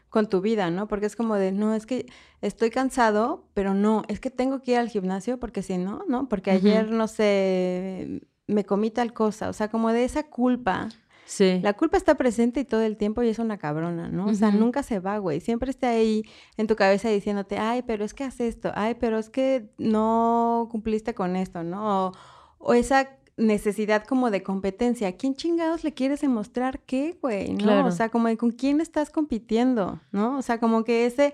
[0.09, 0.87] con tu vida, ¿no?
[0.87, 2.05] Porque es como de, no, es que
[2.41, 6.29] estoy cansado, pero no, es que tengo que ir al gimnasio porque si no, ¿no?
[6.29, 10.89] Porque ayer, no sé, me comí tal cosa, o sea, como de esa culpa.
[11.25, 11.59] Sí.
[11.61, 14.27] La culpa está presente y todo el tiempo y es una cabrona, ¿no?
[14.27, 15.41] O sea, nunca se va, güey.
[15.41, 16.23] Siempre está ahí
[16.55, 20.69] en tu cabeza diciéndote, ay, pero es que haces esto, ay, pero es que no
[20.71, 22.07] cumpliste con esto, ¿no?
[22.07, 22.11] O,
[22.59, 25.07] o esa necesidad como de competencia.
[25.07, 27.51] ¿A quién chingados le quieres demostrar qué, güey?
[27.53, 27.57] ¿No?
[27.59, 27.87] Claro.
[27.87, 30.37] O sea, como de con quién estás compitiendo, ¿no?
[30.37, 31.33] O sea, como que ese...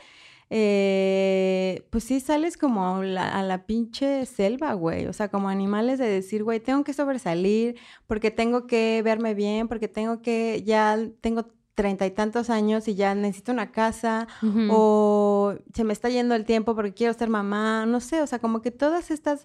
[0.50, 5.08] eh, pues sí sales como a la, a la pinche selva, güey.
[5.08, 9.68] O sea, como animales de decir, güey, tengo que sobresalir porque tengo que verme bien,
[9.68, 14.28] porque tengo que, ya tengo treinta y tantos años y ya necesito una casa,
[14.70, 18.38] o se me está yendo el tiempo porque quiero ser mamá, no sé, o sea,
[18.38, 19.44] como que todas estas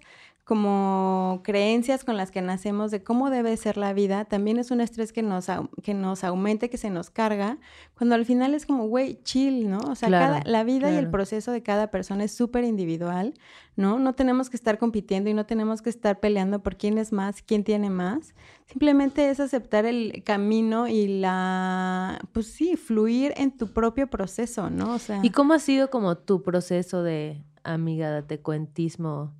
[0.49, 4.81] como creencias con las que nacemos de cómo debe ser la vida, también es un
[4.81, 5.45] estrés que nos,
[5.83, 7.59] que nos aumente, que se nos carga,
[7.95, 9.77] cuando al final es como, güey, chill, ¿no?
[9.77, 13.35] O sea, Claro, cada, la vida y el proceso de cada persona es súper individual,
[13.75, 13.99] ¿no?
[13.99, 17.43] No tenemos que estar compitiendo y no tenemos que estar peleando por quién es más,
[17.43, 18.33] quién tiene más.
[18.65, 24.95] Simplemente es aceptar el camino y la, pues sí, fluir en tu propio proceso, ¿no?
[24.95, 29.35] O sea, ¿Y cómo ha sido como tu proceso de amiga, date cuentismo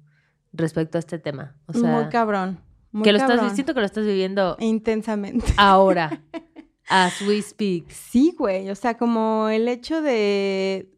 [0.53, 1.55] respecto a este tema?
[1.67, 2.59] O sea, muy cabrón.
[2.91, 3.39] Muy que lo cabrón.
[3.39, 5.45] estás, siento que lo estás viviendo Intensamente.
[5.57, 6.23] ahora,
[6.89, 7.89] as we speak.
[7.89, 10.91] Sí, güey, o sea, como el hecho de...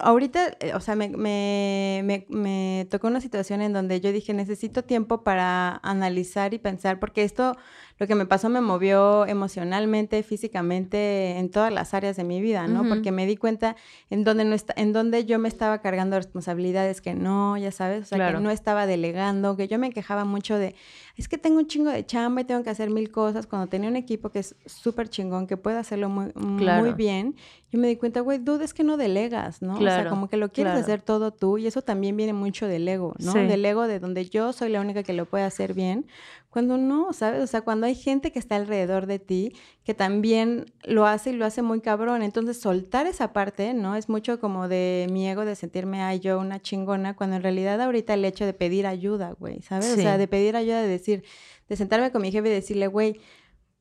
[0.00, 4.34] Ahorita, eh, o sea, me, me, me, me tocó una situación en donde yo dije,
[4.34, 7.56] necesito tiempo para analizar y pensar, porque esto,
[7.98, 12.66] lo que me pasó me movió emocionalmente, físicamente, en todas las áreas de mi vida,
[12.68, 12.88] ¿no?
[12.88, 13.76] Porque me di cuenta
[14.10, 18.02] en donde, no está, en donde yo me estaba cargando responsabilidades que no, ya sabes,
[18.02, 18.38] o sea, Claro.
[18.38, 20.74] que no estaba delegando, que yo me quejaba mucho de,
[21.18, 23.90] es que tengo un chingo de chamba y tengo que hacer mil cosas, cuando tenía
[23.90, 26.94] un equipo que es súper chingón, que puede hacerlo muy, muy Claro.
[26.94, 27.34] bien,
[27.70, 29.74] yo me di cuenta, güey, duda es que no delegas, ¿no?
[29.74, 30.84] o sea, Claro, como que lo quieres claro.
[30.84, 33.32] hacer todo tú y eso también viene mucho del ego, ¿no?
[33.32, 33.40] Sí.
[33.40, 36.06] Del ego de donde yo soy la única que lo puede hacer bien,
[36.50, 37.42] cuando no, ¿sabes?
[37.42, 39.52] O sea, cuando hay gente que está alrededor de ti
[39.84, 43.96] que también lo hace y lo hace muy cabrón, entonces soltar esa parte, ¿no?
[43.96, 47.80] Es mucho como de mi ego de sentirme, ay, yo una chingona, cuando en realidad
[47.80, 49.92] ahorita el hecho de pedir ayuda, güey, ¿sabes?
[49.92, 50.02] O Sí.
[50.02, 53.20] sea, de pedir ayuda, de decir, de sentarme con mi jefe y decirle, güey,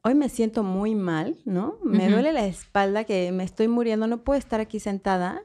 [0.03, 1.77] hoy me siento muy mal, ¿no?
[1.83, 2.13] Me Ujú.
[2.13, 5.43] duele la espalda, que me estoy muriendo, no puedo estar aquí sentada.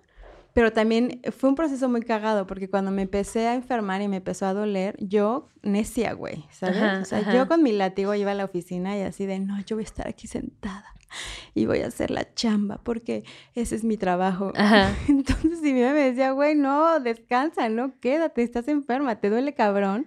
[0.54, 4.18] Pero también fue un proceso muy cagado, porque cuando me empecé a enfermar y me
[4.18, 6.76] empezó a doler, yo necia, güey, ¿sabes?
[6.76, 7.34] Ajá, o sea, ajá.
[7.34, 9.86] yo con mi látigo iba a la oficina y así de, no, yo voy a
[9.86, 10.92] estar aquí sentada
[11.54, 14.52] y voy a hacer la chamba, porque ese es mi trabajo.
[14.56, 14.94] Ajá.
[15.08, 20.06] Entonces, si mi me decía, güey, no, descansa, no, quédate, estás enferma, te duele cabrón.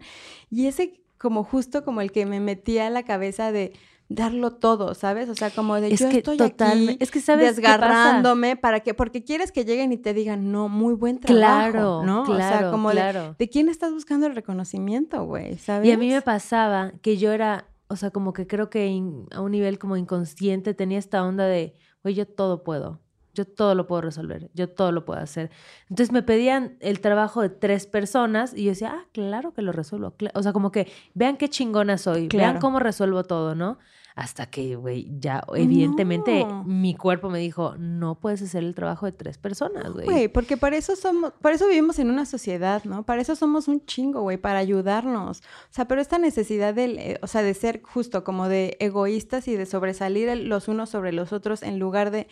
[0.52, 3.74] Y ese como justo como el que me metía a la cabeza de
[4.10, 5.28] darlo todo, ¿sabes?
[5.30, 8.82] O sea, como de Es yo que estoy totalme- aquí es que ¿sabes desgarrándome para
[8.82, 12.22] que porque quieres que lleguen y te digan, "No, muy buen trabajo", Claro, ¿no?
[12.22, 13.36] o sea, claro, como de- claro.
[13.40, 15.88] de, quién estás buscando el reconocimiento, güey, ¿sabes?
[15.90, 19.26] Y a mí me pasaba que yo era, o sea, como que creo que in-
[19.32, 23.02] a un nivel como inconsciente tenía esta onda de, oye, yo todo puedo,
[23.36, 25.52] yo todo lo puedo resolver, yo todo lo puedo hacer.
[25.89, 29.71] Entonces me pedían el trabajo de tres personas y yo decía, ah, claro que lo
[29.71, 30.12] resuelvo.
[30.17, 30.32] cla-".
[30.34, 33.78] O sea, como que vean qué chingona soy, vean cómo resuelvo todo, ¿no?
[34.17, 36.63] Hasta que, güey, ya evidentemente No.
[36.63, 40.06] mi cuerpo me dijo, no puedes hacer el trabajo de tres personas, güey.
[40.06, 43.04] Güey, porque para eso somos, por eso vivimos en una sociedad, ¿no?
[43.04, 45.39] Para eso somos un chingo, güey, para ayudarnos.
[45.41, 45.43] O
[45.74, 49.56] sea, pero esta necesidad del, eh, o sea, de ser justo como de egoístas y
[49.58, 52.28] de sobresalir los unos sobre los otros en lugar de,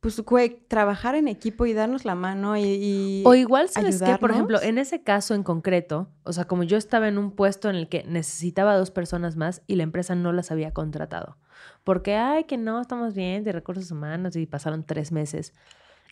[0.00, 2.62] pues, güey, trabajar en equipo y darnos la mano y...
[2.62, 4.18] y- O igual, ¿sabes qué?
[4.20, 7.68] Por ejemplo, en ese caso en concreto, o sea, como yo estaba en un puesto
[7.68, 11.36] en el que necesitaba dos personas más y la empresa no las había contratado.
[11.82, 15.52] Porque, ay, que no, estamos bien de recursos humanos y pasaron tres meses.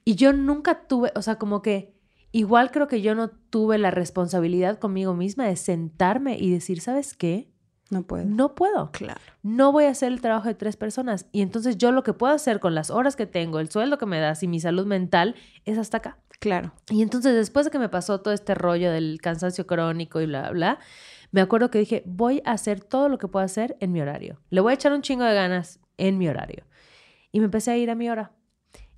[0.05, 1.95] Y yo nunca tuve, o sea, como que
[2.33, 7.15] igual creo que yo no tuve la responsabilidad conmigo misma de sentarme y decir, ¿sabes
[7.17, 7.53] qué?
[7.91, 8.25] No puedo.
[8.25, 8.91] No puedo.
[8.91, 9.21] Claro.
[9.43, 11.27] No voy a hacer el trabajo de tres personas.
[11.33, 14.07] Y entonces yo lo que puedo hacer con las horas que tengo, el sueldo que
[14.07, 16.19] me das y mi salud mental es hasta acá.
[16.41, 16.73] Claro.
[16.91, 20.43] Y entonces después de que me pasó todo este rollo del cansancio crónico y bla,
[20.43, 20.79] bla, bla,
[21.31, 24.41] me acuerdo que dije, voy a hacer todo lo que puedo hacer en mi horario.
[24.51, 26.65] Le voy a echar un chingo de ganas en mi horario.
[27.31, 28.33] Y me empecé a ir a mi hora.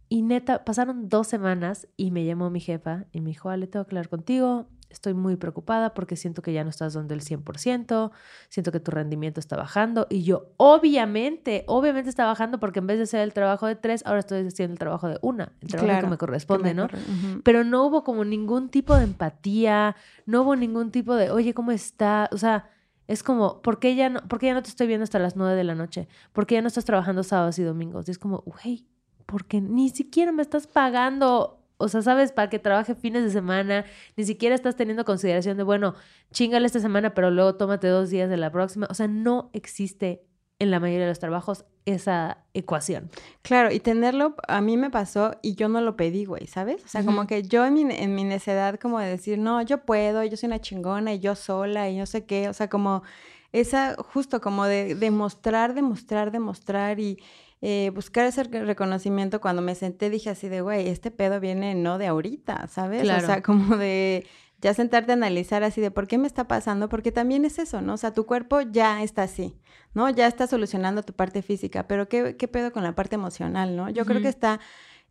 [0.08, 3.84] Y neta, pasaron dos semanas y me llamó mi jefa y me dijo, Ale, tengo
[3.84, 4.68] que hablar contigo.
[4.90, 8.10] Estoy muy preocupada porque siento que ya no estás dando el 100%,
[8.48, 10.06] siento que tu rendimiento está bajando.
[10.08, 14.02] Y yo, obviamente, obviamente está bajando porque en vez de hacer el trabajo de tres,
[14.06, 16.80] ahora estoy haciendo el trabajo de una, el trabajo Claro, que me corresponde, Que me
[16.82, 16.88] ¿no?
[16.88, 17.40] corre-.
[17.44, 19.94] Pero no hubo como ningún tipo de empatía,
[20.26, 22.28] no hubo ningún tipo de, oye, ¿cómo está?
[22.32, 22.70] O sea,
[23.06, 25.36] es como, ¿por qué ya no, por qué ya no te estoy viendo hasta las
[25.36, 26.08] nueve de la noche?
[26.32, 28.08] ¿Por qué ya no estás trabajando sábados y domingos?
[28.08, 28.86] Y es como, güey,
[29.26, 32.32] porque ni siquiera me estás pagando, o sea, ¿sabes?
[32.32, 33.84] Para que trabaje fines de semana,
[34.16, 35.94] ni siquiera estás teniendo consideración de, bueno,
[36.32, 38.86] chingale esta semana, pero luego tómate dos días de la próxima.
[38.90, 40.24] O sea, no existe
[40.58, 43.10] en la mayoría de los trabajos esa ecuación.
[43.42, 46.84] Claro, y tenerlo a mí me pasó y yo no lo pedí, güey, ¿sabes?
[46.84, 49.84] O sea, como que yo en mi, en mi necedad como de decir, no, yo
[49.84, 53.04] puedo, yo soy una chingona y yo sola y no sé qué, o sea, como
[53.52, 57.18] esa, justo como de demostrar, demostrar, demostrar y
[57.60, 61.74] eh, buscar ese re- reconocimiento cuando me senté dije así de, güey, este pedo viene
[61.74, 63.02] no de ahorita, ¿sabes?
[63.02, 63.22] Claro.
[63.24, 64.26] O sea, como de
[64.60, 67.80] ya sentarte a analizar así de por qué me está pasando, porque también es eso,
[67.80, 67.94] ¿no?
[67.94, 69.56] O sea, tu cuerpo ya está así,
[69.94, 70.10] ¿no?
[70.10, 73.88] Ya está solucionando tu parte física, pero ¿qué, qué pedo con la parte emocional, ¿no?
[73.88, 74.58] Yo creo que está,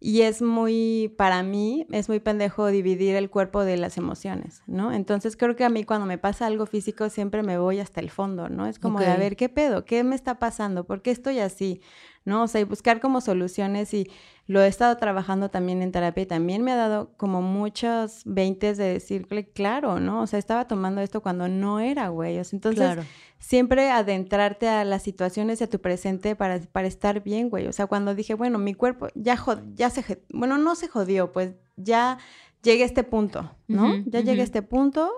[0.02, 4.92] y es muy, para mí, es muy pendejo dividir el cuerpo de las emociones, ¿no?
[4.92, 8.10] Entonces creo que a mí cuando me pasa algo físico siempre me voy hasta el
[8.10, 8.68] fondo, ¿no?
[8.68, 9.86] Es como de, a ver, ¿qué pedo?
[9.86, 10.84] ¿Qué me está pasando?
[10.86, 11.82] ¿Por qué estoy así?
[12.28, 12.44] ¿No?
[12.44, 14.12] O sea, y buscar como soluciones y
[14.48, 18.78] lo he estado trabajando también en terapia y también me ha dado como muchos veintes
[18.78, 20.24] de decirle, claro, ¿no?
[20.24, 22.38] O sea, estaba tomando esto cuando no era, güey.
[22.38, 23.04] O sea, entonces, claro.
[23.40, 27.66] siempre adentrarte a las situaciones y a tu presente para, para estar bien, güey.
[27.68, 31.32] O sea, cuando dije, bueno, mi cuerpo ya, jod- ya se, bueno, no se jodió,
[31.32, 32.18] pues ya
[32.62, 33.96] llegué a este punto, ¿no?
[34.06, 35.10] Ya llegué a este punto.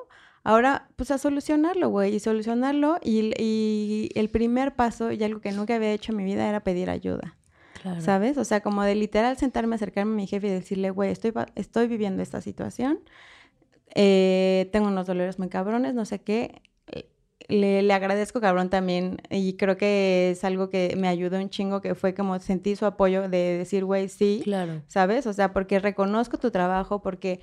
[0.49, 2.97] Ahora, pues a solucionarlo, güey, y solucionarlo.
[3.03, 6.59] Y, y el primer paso, y algo que nunca había hecho en mi vida, era
[6.61, 7.35] pedir ayuda.
[7.81, 8.01] claro.
[8.01, 8.37] ¿Sabes?
[8.37, 11.87] O sea, como de literal sentarme, acercarme a mi jefe y decirle, güey, estoy, estoy
[11.87, 12.99] viviendo esta situación,
[13.95, 16.61] eh, tengo unos dolores muy cabrones, no sé qué.
[17.47, 21.81] Le, le agradezco cabrón también y creo que es algo que me ayudó un chingo,
[21.81, 24.83] que fue como sentir su apoyo de decir, güey, sí, Claro.
[24.87, 25.25] ¿sabes?
[25.25, 27.39] O sea, porque reconozco tu trabajo, porque,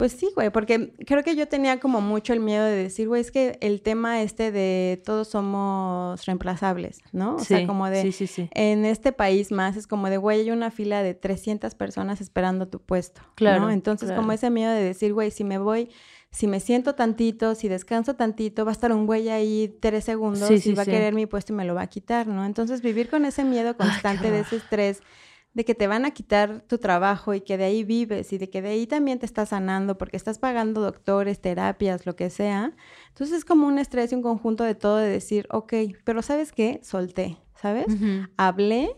[0.00, 3.20] pues sí, güey, porque creo que yo tenía como mucho el miedo de decir, güey,
[3.20, 7.34] es que el tema este de todos somos reemplazables, ¿no?
[7.34, 8.48] O sea, como de, Sí, sí, sí.
[8.54, 12.66] en este país más es como de, güey, hay una fila de 300 personas esperando
[12.66, 13.20] tu puesto.
[13.34, 13.70] Claro, ¿no?
[13.70, 15.90] Entonces, como ese miedo de decir, güey, si me voy,
[16.30, 20.48] si me siento tantito, si descanso tantito, va a estar un güey ahí tres segundos
[20.48, 20.90] Sí, y sí, va sí.
[20.92, 22.46] a querer mi puesto y me lo va a quitar, ¿no?
[22.46, 25.02] Entonces, vivir con ese miedo constante de ese estrés
[25.52, 28.48] de que te van a quitar tu trabajo y que de ahí vives y de
[28.48, 32.72] que de ahí también te estás sanando porque estás pagando doctores, terapias, lo que sea.
[33.08, 36.52] Entonces es como un estrés y un conjunto de todo de decir, ok, pero ¿sabes
[36.52, 36.80] qué?
[36.84, 37.86] Solté, ¿sabes?
[38.36, 38.94] Hablé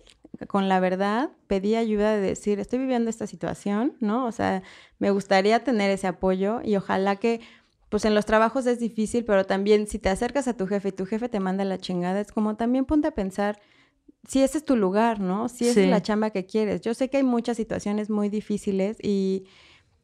[0.49, 4.27] con la verdad, pedí ayuda de decir, estoy viviendo esta situación, ¿no?
[4.27, 4.63] O sea,
[4.99, 7.41] me gustaría tener ese apoyo y ojalá que,
[7.89, 10.93] pues en los trabajos es difícil, pero también si te acercas a tu jefe y
[10.93, 13.61] tu jefe te manda la chingada, es como también ponte a pensar
[14.29, 15.49] si ese es tu lugar, ¿no?
[15.49, 15.81] Si esa Sí.
[15.81, 16.81] es la chamba que quieres.
[16.81, 19.45] Yo sé que hay muchas situaciones muy difíciles y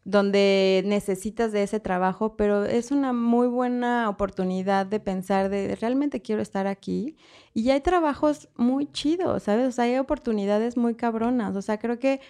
[0.04, 6.22] donde necesitas de ese trabajo, pero es una muy buena oportunidad de pensar de realmente
[6.22, 7.16] quiero estar aquí.
[7.52, 9.68] Y hay trabajos muy chidos, ¿sabes?
[9.68, 11.56] O sea, hay oportunidades muy cabronas.
[11.56, 12.20] O sea, creo que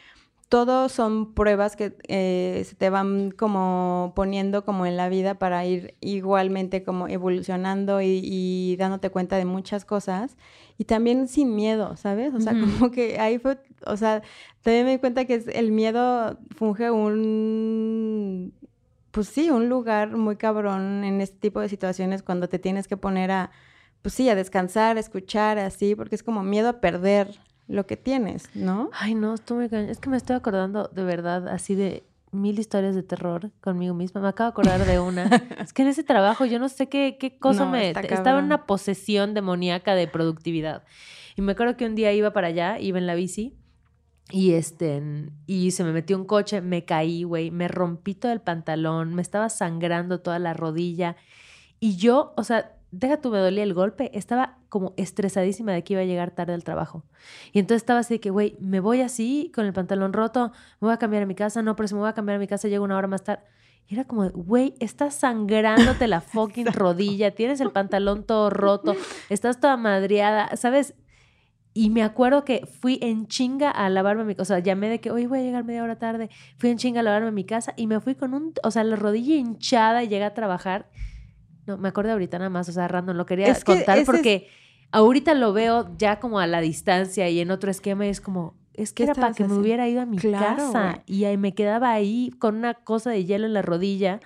[0.48, 5.66] todos son pruebas que eh, se te van como poniendo como en la vida para
[5.66, 10.36] ir igualmente como evolucionando y, y dándote cuenta de muchas cosas
[10.78, 12.32] y también sin miedo, ¿sabes?
[12.34, 14.22] O sea, como que ahí fue, o sea,
[14.62, 18.54] también me di cuenta que es- el miedo funge un,
[19.10, 22.96] pues sí, un lugar muy cabrón en este tipo de situaciones cuando te tienes que
[22.96, 23.50] poner a,
[24.02, 27.96] pues sí, a descansar, a escuchar, así, porque es como miedo a perder lo que
[27.96, 28.90] tienes, ¿no?
[28.92, 29.90] Ay, no, muy cañón.
[29.90, 34.20] Es que me estoy acordando de verdad así de mil historias de terror conmigo misma.
[34.20, 35.24] Me acabo de acordar de una.
[35.60, 37.90] es que en ese trabajo yo no sé qué, qué cosa No, me...
[37.90, 40.82] Estaba en una posesión demoníaca de productividad.
[41.36, 43.54] Y me acuerdo que un día iba para allá, iba en la bici
[44.30, 45.02] y este
[45.46, 49.22] y se me metió un coche, me caí, güey, me rompí todo el pantalón, me
[49.22, 51.16] estaba sangrando toda la rodilla
[51.80, 55.94] y yo, o sea, deja tú, me dolía el golpe, estaba como estresadísima de que
[55.94, 57.04] iba a llegar tarde al trabajo.
[57.52, 60.86] Y entonces estaba así de que, güey, me voy así, con el pantalón roto, me
[60.86, 62.46] voy a cambiar a mi casa, no, pero si me voy a cambiar a mi
[62.46, 63.42] casa, llego una hora más tarde.
[63.88, 68.94] Y era como, güey, estás sangrándote la fucking rodilla, tienes el pantalón todo roto,
[69.30, 70.94] estás toda madreada, ¿sabes?
[71.72, 74.42] Y me acuerdo que fui en chinga a lavarme mi casa.
[74.42, 76.28] O sea, llamé de que, oye, voy a llegar media hora tarde.
[76.56, 78.96] Fui en chinga a lavarme mi casa y me fui con un, o sea, la
[78.96, 80.90] rodilla hinchada y llegué a trabajar.
[81.68, 84.48] No, me acuerdo ahorita nada más, o sea, random, lo quería contar porque
[84.90, 88.54] ahorita lo veo ya como a la distancia y en otro esquema y es como,
[88.72, 91.92] es que era para que me hubiera ido a mi casa y ahí me quedaba
[91.92, 94.20] ahí con una cosa de hielo en la rodilla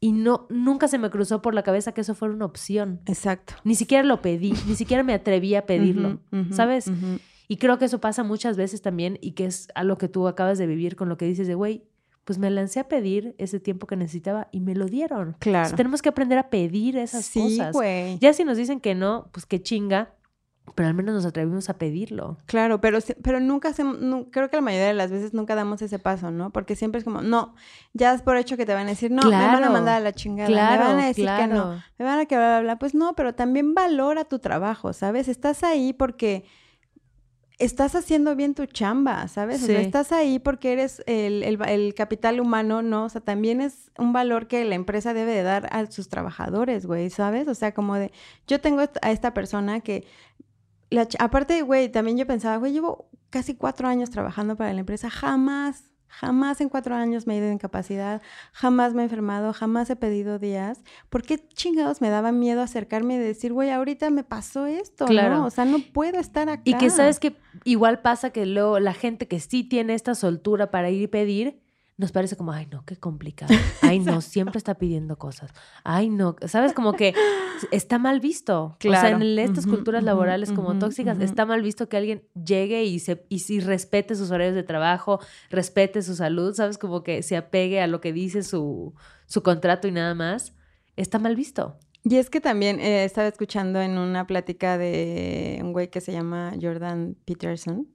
[0.00, 3.00] y no nunca se me cruzó por la cabeza que eso fuera una opción.
[3.06, 3.54] Exacto.
[3.64, 6.90] Ni siquiera lo pedí, ni siquiera me atreví a pedirlo, ¿sabes?
[7.46, 10.28] Y creo que eso pasa muchas veces también y que es a lo que tú
[10.28, 11.84] acabas de vivir con lo que dices de, güey,
[12.28, 15.34] pues me lancé a pedir ese tiempo que necesitaba y me lo dieron.
[15.38, 15.74] Claro.
[15.74, 17.74] tenemos que aprender a pedir esas sí, cosas.
[18.20, 20.12] Ya si nos dicen que no, pues qué chinga,
[20.74, 22.36] pero al menos nos atrevimos a pedirlo.
[22.44, 23.96] Claro, pero, pero nunca hacemos,
[24.30, 26.50] creo que la mayoría de las veces nunca damos ese paso, ¿no?
[26.50, 27.54] Porque siempre es como, no,
[27.94, 30.00] ya es por hecho que te van a decir, no, me van a mandar a
[30.00, 32.78] la chingada, me van a decir que no, me van a que bla, bla, bla.
[32.78, 35.28] Pues no, pero también valora tu trabajo, ¿sabes?
[35.28, 36.44] Estás ahí porque
[37.58, 39.62] estás haciendo bien tu chamba, ¿sabes?
[39.62, 43.04] O sea, estás ahí porque eres el, el, el, capital humano, ¿no?
[43.04, 46.86] O sea, también es un valor que la empresa debe de dar a sus trabajadores,
[46.86, 47.48] güey, ¿sabes?
[47.48, 48.12] O sea, como de,
[48.46, 50.06] yo tengo a esta persona que
[51.18, 55.87] aparte, güey, también yo pensaba, güey, llevo casi cuatro años trabajando para la empresa, jamás,
[56.08, 59.96] jamás en cuatro años me he ido de incapacidad, jamás me he enfermado, jamás he
[59.96, 60.82] pedido días.
[61.08, 65.36] ¿Por qué chingados me daba miedo acercarme y decir, güey, ahorita me pasó esto, claro.
[65.36, 65.46] ¿no?
[65.46, 66.62] O sea, no puedo estar acá.
[66.64, 70.70] Y que sabes que igual pasa que luego la gente que sí tiene esta soltura
[70.70, 71.60] para ir y pedir,
[71.98, 73.52] nos parece como, ay, no, qué complicado.
[73.82, 75.52] Ay, no, siempre está pidiendo cosas.
[75.82, 77.12] Ay, no, sabes, como que
[77.72, 78.76] está mal visto.
[78.78, 79.16] Claro.
[79.16, 83.00] O sea, en estas culturas laborales como tóxicas, está mal visto que alguien llegue y,
[83.00, 85.18] se, y, y, respete sus horarios de trabajo,
[85.50, 88.94] respete su salud, sabes, como que se apegue a lo que dice su,
[89.26, 90.54] su contrato y nada más.
[90.94, 91.80] Está mal visto.
[92.04, 96.12] Y es que también eh, estaba escuchando en una plática de un güey que se
[96.12, 97.88] llama Jordan Peterson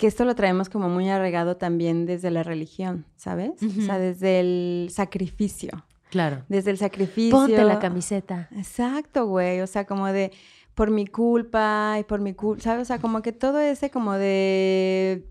[0.00, 3.62] que esto lo traemos como muy arraigado también desde la religión, ¿sabes?
[3.62, 5.84] O sea, desde el sacrificio.
[6.08, 6.42] Claro.
[6.48, 7.38] Desde el sacrificio.
[7.38, 8.48] Ponte la camiseta.
[8.56, 9.60] Exacto, güey.
[9.60, 10.32] O sea, como de
[10.74, 12.80] por mi culpa y por mi culpa, ¿sabes?
[12.80, 15.28] O sea, como que todo ese como de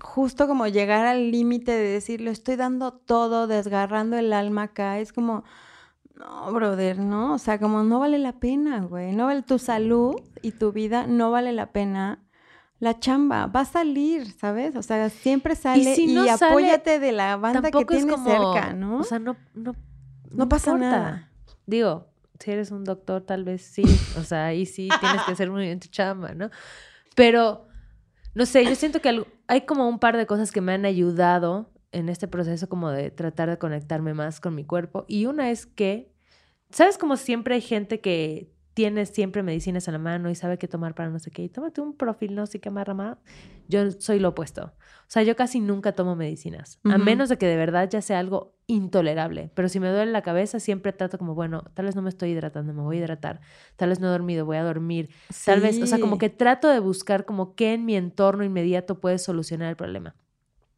[0.00, 4.98] justo como llegar al límite de decir, lo estoy dando todo, desgarrando el alma acá,
[4.98, 5.44] es como,
[6.14, 7.34] no, brother, ¿no?
[7.34, 11.06] O sea, como no vale la pena, güey, no vale tu salud y tu vida,
[11.06, 12.23] no vale la pena
[12.84, 14.76] la chamba va a salir, ¿sabes?
[14.76, 18.98] O sea, siempre sale y, apóyate de la banda que tienes cerca, ¿no?
[18.98, 19.74] O sea, no, no,
[20.30, 21.30] no, pasa nada.
[21.64, 22.06] Digo,
[22.38, 23.84] si eres un doctor, tal vez sí.
[24.18, 26.50] O sea, ahí sí tienes que hacer muy bien tu chamba, ¿no?
[27.14, 27.66] Pero,
[28.34, 31.72] no sé, yo siento que hay como un par de cosas que me han ayudado
[31.90, 35.06] en este proceso como de tratar de conectarme más con mi cuerpo.
[35.08, 36.12] Y una es que,
[36.68, 36.98] ¿sabes?
[36.98, 40.94] Como siempre hay gente que tienes siempre medicinas a la mano y sabe qué tomar
[40.94, 42.86] para no sé qué, y tómate un profil no sé qué más
[43.68, 44.64] Yo soy lo opuesto.
[44.64, 48.18] O sea, yo casi nunca tomo medicinas, a menos de que de verdad ya sea
[48.18, 49.50] algo intolerable.
[49.54, 52.30] Pero si me duele la cabeza, siempre trato como, bueno, tal vez no me estoy
[52.30, 53.40] hidratando, me voy a hidratar.
[53.76, 55.10] Tal vez no he dormido, voy a dormir.
[55.44, 59.00] Tal vez, o sea, como que trato de buscar como qué en mi entorno inmediato
[59.00, 60.16] puede solucionar el problema.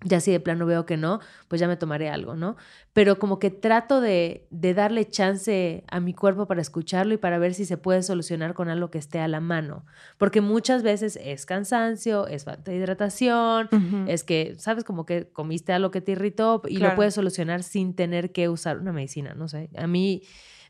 [0.07, 2.57] Ya si de plano veo que no, pues ya me tomaré algo, ¿no?
[2.93, 7.39] Pero como que trato de, de, darle chance a mi cuerpo para escucharlo y para
[7.39, 9.85] ver si se puede solucionar con algo que esté a la mano.
[10.17, 13.69] Porque muchas veces es cansancio, es falta de hidratación,
[14.07, 14.85] es que, ¿sabes?
[14.85, 18.79] Como que comiste algo que te irritó y lo puedes solucionar sin tener que usar
[18.79, 19.71] una medicina, no sé.
[19.77, 20.23] A mí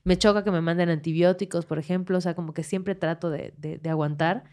[0.04, 3.52] me choca que me manden antibióticos, por ejemplo, o sea, como que siempre trato de,
[3.58, 4.44] de, de aguantar.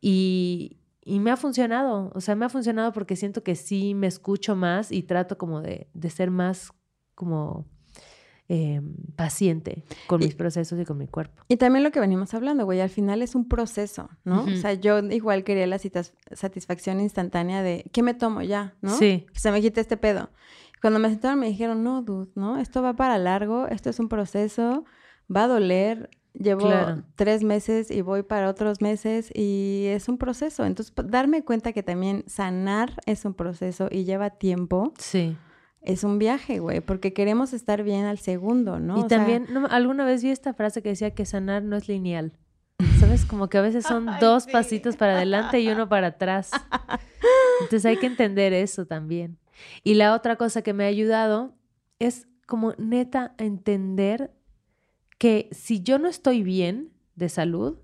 [0.00, 4.06] Y, y me ha funcionado, o sea, me ha funcionado porque siento que sí me
[4.06, 6.72] escucho más y trato como de, de ser más
[7.14, 7.66] como
[8.48, 8.80] eh,
[9.16, 11.42] paciente con mis procesos y con mi cuerpo.
[11.48, 14.44] Y también lo que venimos hablando, güey, al final es un proceso, ¿no?
[14.44, 15.78] O sea, yo igual quería la
[16.32, 18.74] satisfacción instantánea de, ¿qué me tomo ya?
[18.80, 18.90] ¿No?
[18.96, 19.26] Sí.
[19.32, 20.30] Se me quite este pedo.
[20.80, 22.58] Cuando me sentaron me dijeron, no, dude, ¿no?
[22.58, 24.84] Esto va para largo, esto es un proceso,
[25.34, 26.70] va a doler, Llevo
[27.14, 30.64] tres meses y voy para otros meses y es un proceso.
[30.64, 34.92] Entonces, darme cuenta que también sanar es un proceso y lleva tiempo.
[34.98, 35.36] Sí.
[35.82, 39.00] Es un viaje, güey, porque queremos estar bien al segundo, ¿no?
[39.00, 42.32] Y también, alguna vez vi esta frase que decía que sanar no es lineal.
[42.98, 43.24] ¿Sabes?
[43.24, 46.50] Como que a veces son dos pasitos para adelante y uno para atrás.
[47.60, 49.38] Entonces hay que entender eso también.
[49.84, 51.54] Y la otra cosa que me ha ayudado
[51.98, 54.32] es como neta entender
[55.22, 57.78] que si yo no estoy bien de salud,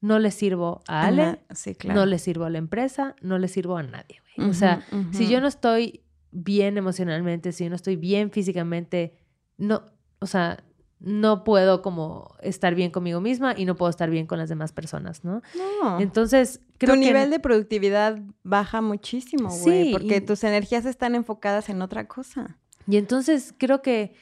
[0.00, 2.00] no le sirvo a Ale, Ana- sí, claro.
[2.00, 4.20] no le sirvo a la empresa, no le sirvo a nadie.
[4.36, 4.50] güey.
[4.50, 6.02] O sea, si yo no estoy
[6.32, 9.14] bien emocionalmente, si yo no estoy bien físicamente,
[9.58, 9.82] no,
[10.18, 10.64] o sea,
[10.98, 14.72] no puedo como estar bien conmigo misma y no puedo estar bien con las demás
[14.72, 15.42] personas, ¿no?
[15.82, 16.00] No.
[16.00, 20.84] Entonces, creo tu que nivel de productividad baja muchísimo, güey, Sí, porque y- tus energías
[20.84, 22.58] están enfocadas en otra cosa.
[22.88, 24.14] Y entonces creo que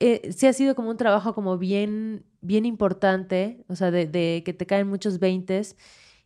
[0.00, 4.52] eh, sí ha sido como un trabajo como bien, bien importante, o sea, de, que
[4.52, 5.76] te caen muchos veintes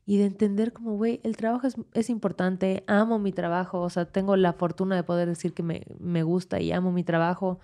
[0.05, 4.05] y de entender como, güey, el trabajo es, es importante, amo mi trabajo, o sea,
[4.05, 7.61] tengo la fortuna de poder decir que me, me gusta y amo mi trabajo,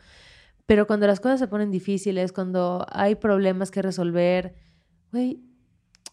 [0.67, 4.55] pero cuando las cosas se ponen difíciles, cuando hay problemas que resolver,
[5.13, 5.43] güey,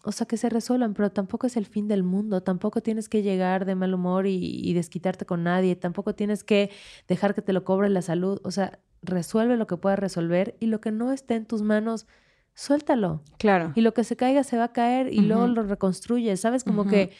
[0.03, 3.23] o sea, que se resuelvan, pero tampoco es el fin del mundo, tampoco tienes que
[3.23, 6.69] llegar de mal humor y, y desquitarte con nadie, tampoco tienes que
[7.07, 10.67] dejar que te lo cobre la salud, o sea, resuelve lo que puedas resolver y
[10.67, 12.07] lo que no esté en tus manos,
[12.53, 13.21] suéltalo.
[13.37, 13.71] Claro.
[13.75, 16.63] Y lo que se caiga se va a caer y luego lo reconstruyes, ¿sabes?
[16.63, 17.11] Como que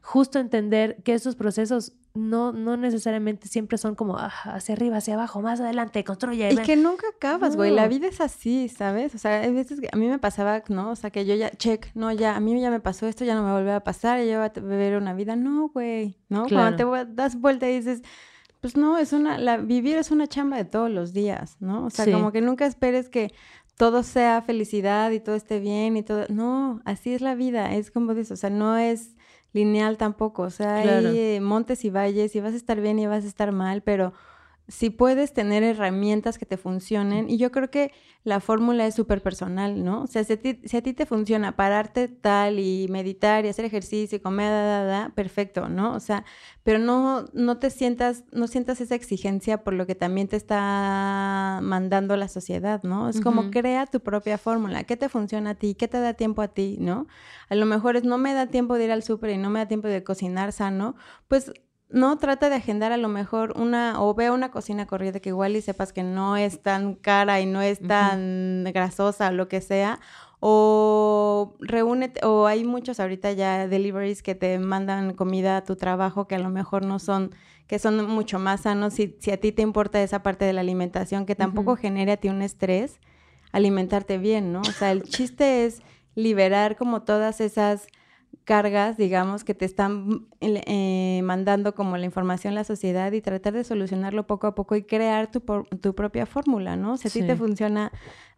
[0.00, 5.14] justo entender que estos procesos no, no necesariamente siempre son como ah, hacia arriba, hacia
[5.14, 6.52] abajo, más adelante, construye.
[6.52, 7.72] Y que nunca acabas, güey.
[7.72, 9.14] La vida es así, ¿sabes?
[9.14, 10.90] O sea, hay veces que a mí me pasaba, ¿no?
[10.90, 13.34] O sea, que yo ya, check, no, ya, a mí ya me pasó esto, ya
[13.34, 15.34] no me vuelve a pasar, ya voy a vivir una vida.
[15.34, 16.46] No, güey, ¿no?
[16.46, 16.76] Claro.
[16.76, 18.02] Cuando te das vuelta y dices,
[18.64, 21.84] pues no, es una, la, vivir es una chamba de todos los días, ¿no?
[21.84, 22.12] O sea, Sí.
[22.12, 23.30] como que nunca esperes que
[23.76, 26.24] todo sea felicidad y todo esté bien y todo.
[26.30, 29.16] No, así es la vida, es como dices, o sea, no es
[29.52, 31.10] lineal tampoco, o sea, Claro.
[31.10, 33.82] hay eh, montes y valles y vas a estar bien y vas a estar mal,
[33.82, 34.14] pero
[34.66, 37.92] si puedes tener herramientas que te funcionen, y yo creo que
[38.22, 40.02] la fórmula es súper personal, ¿no?
[40.02, 43.48] O sea, si a, ti, si a ti te funciona pararte tal y meditar y
[43.48, 45.94] hacer ejercicio y comer, da, da, da, perfecto, ¿no?
[45.94, 46.24] O sea,
[46.62, 51.60] pero no, no te sientas, no sientas esa exigencia por lo que también te está
[51.62, 53.10] mandando la sociedad, ¿no?
[53.10, 55.74] Es como crea tu propia fórmula, ¿qué te funciona a ti?
[55.74, 56.78] ¿Qué te da tiempo a ti?
[56.80, 57.06] ¿No?
[57.50, 59.58] A lo mejor es no me da tiempo de ir al súper y no me
[59.58, 60.96] da tiempo de cocinar sano,
[61.28, 61.52] pues
[61.94, 65.54] no trata de agendar a lo mejor una o ve una cocina corriente que igual
[65.54, 69.60] y sepas que no es tan cara y no es tan grasosa o lo que
[69.60, 70.00] sea
[70.40, 76.26] o reúnete o hay muchos ahorita ya deliveries que te mandan comida a tu trabajo
[76.26, 77.30] que a lo mejor no son
[77.68, 80.62] que son mucho más sanos si, si a ti te importa esa parte de la
[80.62, 81.80] alimentación que tampoco Ujú.
[81.80, 82.98] genere a ti un estrés
[83.52, 84.62] alimentarte bien, ¿no?
[84.62, 85.80] O sea, el chiste es
[86.16, 87.86] liberar como todas esas
[88.44, 93.64] cargas, digamos, que te están eh, mandando como la información la sociedad y tratar de
[93.64, 96.96] solucionarlo poco a poco y crear tu, por- tu propia fórmula, ¿no?
[96.96, 97.38] Si a ti te Sí.
[97.38, 97.90] funciona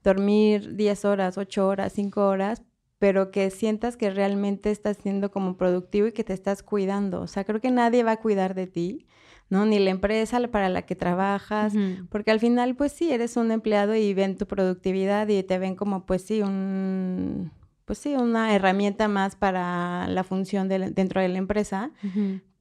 [0.04, 2.62] dormir 10 horas, 8 horas, 5 horas,
[2.98, 7.20] pero que sientas que realmente estás siendo como productivo y que te estás cuidando.
[7.20, 9.07] O sea, creo que nadie va a cuidar de ti,
[9.50, 9.66] ¿no?
[9.66, 11.74] Ni la empresa para la que trabajas,
[12.09, 15.74] porque al final, pues sí, eres un empleado y ven tu productividad y te ven
[15.74, 17.50] como, pues sí, un,
[17.87, 21.93] pues sí, una herramienta más para la función de la- dentro de la empresa,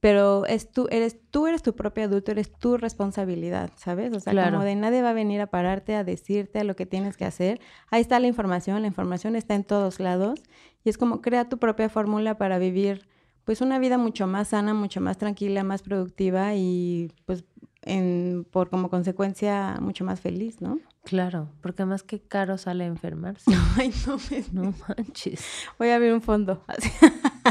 [0.00, 4.12] pero es tú, eres, tú eres tu propio adulto, eres tu responsabilidad, ¿sabes?
[4.14, 4.52] O sea, Claro.
[4.52, 7.60] como de nadie va a venir a pararte a decirte lo que tienes que hacer.
[7.90, 10.42] Ahí está la información, la información está en todos lados
[10.84, 13.06] y es como crea tu propia fórmula para vivir
[13.44, 17.44] pues una vida mucho más sana, mucho más tranquila, más productiva y pues
[17.82, 20.78] en, por como consecuencia mucho más feliz, ¿no?
[21.06, 23.44] Claro, porque además qué caro sale enfermarse.
[23.78, 25.40] Ay, no, me- No manches.
[25.78, 26.64] voy a abrir un fondo.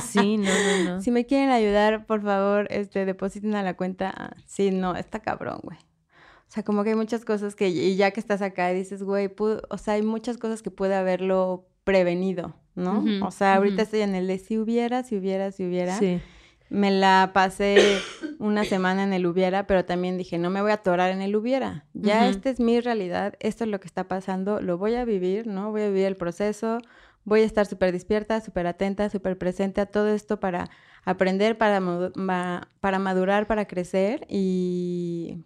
[0.03, 1.01] Sí, no, no, no.
[1.01, 4.36] Si me quieren ayudar, por favor, este, depositen a la cuenta.
[4.45, 5.78] Sí, no, está cabrón, güey.
[5.78, 9.30] O sea, como que hay muchas cosas que, y ya que estás acá, dices, güey,
[9.30, 13.06] pudo- o sea, hay muchas cosas que puede haberlo prevenido, ¿no?
[13.26, 15.97] O sea, ahorita estoy en el de si hubiera, si hubiera, si hubiera.
[15.97, 16.20] Sí.
[16.70, 17.99] Me la pasé
[18.39, 21.36] una semana en el hubiera, pero también dije, no me voy a atorar en el
[21.36, 21.86] hubiera.
[21.93, 25.47] Ya esta es mi realidad, esto es lo que está pasando, lo voy a vivir,
[25.47, 25.72] ¿no?
[25.72, 26.80] Voy a vivir el proceso,
[27.24, 30.70] voy a estar súper despierta, súper atenta, súper presente a todo esto para
[31.05, 35.43] aprender, para, ma- para madurar, para crecer y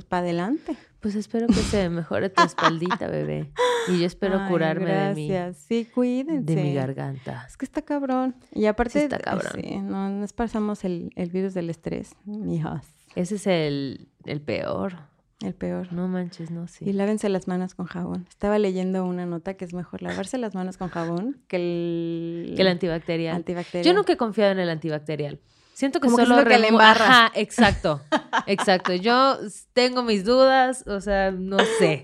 [0.00, 0.76] pues para adelante.
[1.00, 3.50] Pues espero que se mejore tu espaldita, bebé.
[3.88, 5.64] Y yo espero Ay, curarme de mi, gracias.
[5.66, 6.54] Sí, cuídense.
[6.54, 7.44] de mi garganta.
[7.46, 8.34] Es que está cabrón.
[8.52, 9.52] Y aparte, está cabrón.
[9.54, 12.86] sí, no, no esparcamos el, el virus del estrés, mijas.
[13.14, 14.94] Ese es el, el peor.
[15.42, 15.90] El peor.
[15.92, 16.92] No manches, no, Y sí.
[16.92, 18.26] lávense las manos con jabón.
[18.28, 22.62] Estaba leyendo una nota que es mejor lavarse las manos con jabón que el, Que
[22.62, 23.36] el antibacterial.
[23.36, 23.84] antibacterial.
[23.86, 25.40] Yo nunca he confiado en el antibacterial.
[25.74, 27.08] Siento que Como que solo es lo que le embarras.
[27.08, 28.00] Ajá, exacto.
[28.46, 28.92] Exacto.
[28.94, 29.36] Yo
[29.72, 32.02] tengo mis dudas, o sea, no sé.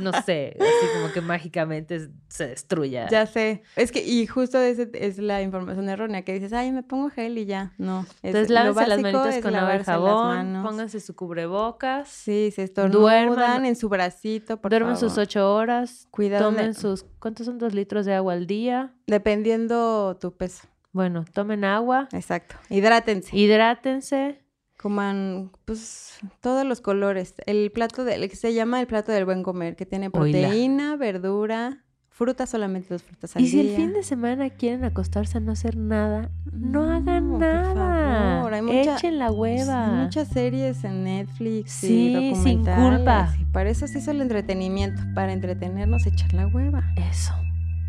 [0.00, 0.56] No sé.
[0.60, 3.08] Así como que mágicamente se destruya.
[3.08, 3.62] Ya sé.
[3.76, 7.38] Es que, y justo ese es la información errónea, que dices, ay, me pongo gel
[7.38, 7.72] y ya.
[7.78, 8.00] No.
[8.22, 12.62] es- Entonces lo lávense las manitas con agua y jabón, pónganse su cubrebocas, Sí, se
[12.64, 13.64] estornudan Duerman.
[13.66, 15.10] en su bracito, por duermen favor.
[15.10, 17.04] sus ocho horas, Cuidado tomen sus...
[17.20, 18.92] ¿Cuántos son dos litros de agua al día?
[19.06, 20.68] Dependiendo tu peso.
[20.94, 22.54] Bueno, tomen agua, Exacto.
[22.70, 23.36] Hidrátense.
[23.36, 24.40] hidrátense.
[24.78, 27.34] Coman, pues, todos los colores.
[27.46, 30.96] El plato del, el que se llama el plato del buen comer, que tiene proteína,
[30.96, 35.40] verdura, fruta, solamente dos frutas al Y si el fin de semana quieren acostarse a
[35.40, 38.36] no hacer nada, no, No, hagan por nada.
[38.36, 39.86] favor, hay mucha- Echen la hueva.
[39.98, 43.34] hay muchas series en Netflix Sí, y sin culpa.
[43.40, 46.84] Y para eso se hizo el entretenimiento, para entretenernos, echar la hueva.
[47.10, 47.32] Eso.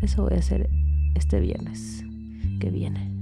[0.02, 0.68] Eso voy a hacer
[1.14, 2.02] este viernes
[2.58, 3.12] que viene.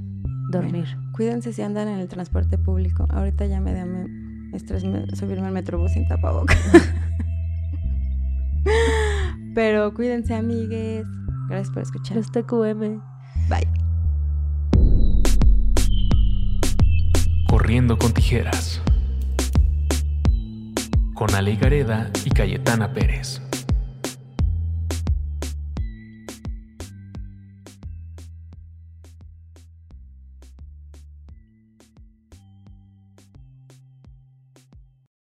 [0.51, 0.87] Dormir.
[1.13, 3.07] Cuídense si andan en el transporte público.
[3.11, 6.59] Ahorita ya me da me- estrés me- subirme al metrobús sin tapabocas.
[9.55, 11.07] Pero cuídense, amigues.
[11.49, 12.17] Gracias por escuchar.
[12.17, 13.01] Los TQM.
[13.49, 13.69] Bye.
[17.49, 18.81] Corriendo con tijeras.
[21.15, 23.41] Con Ale Gareda y Cayetana Pérez.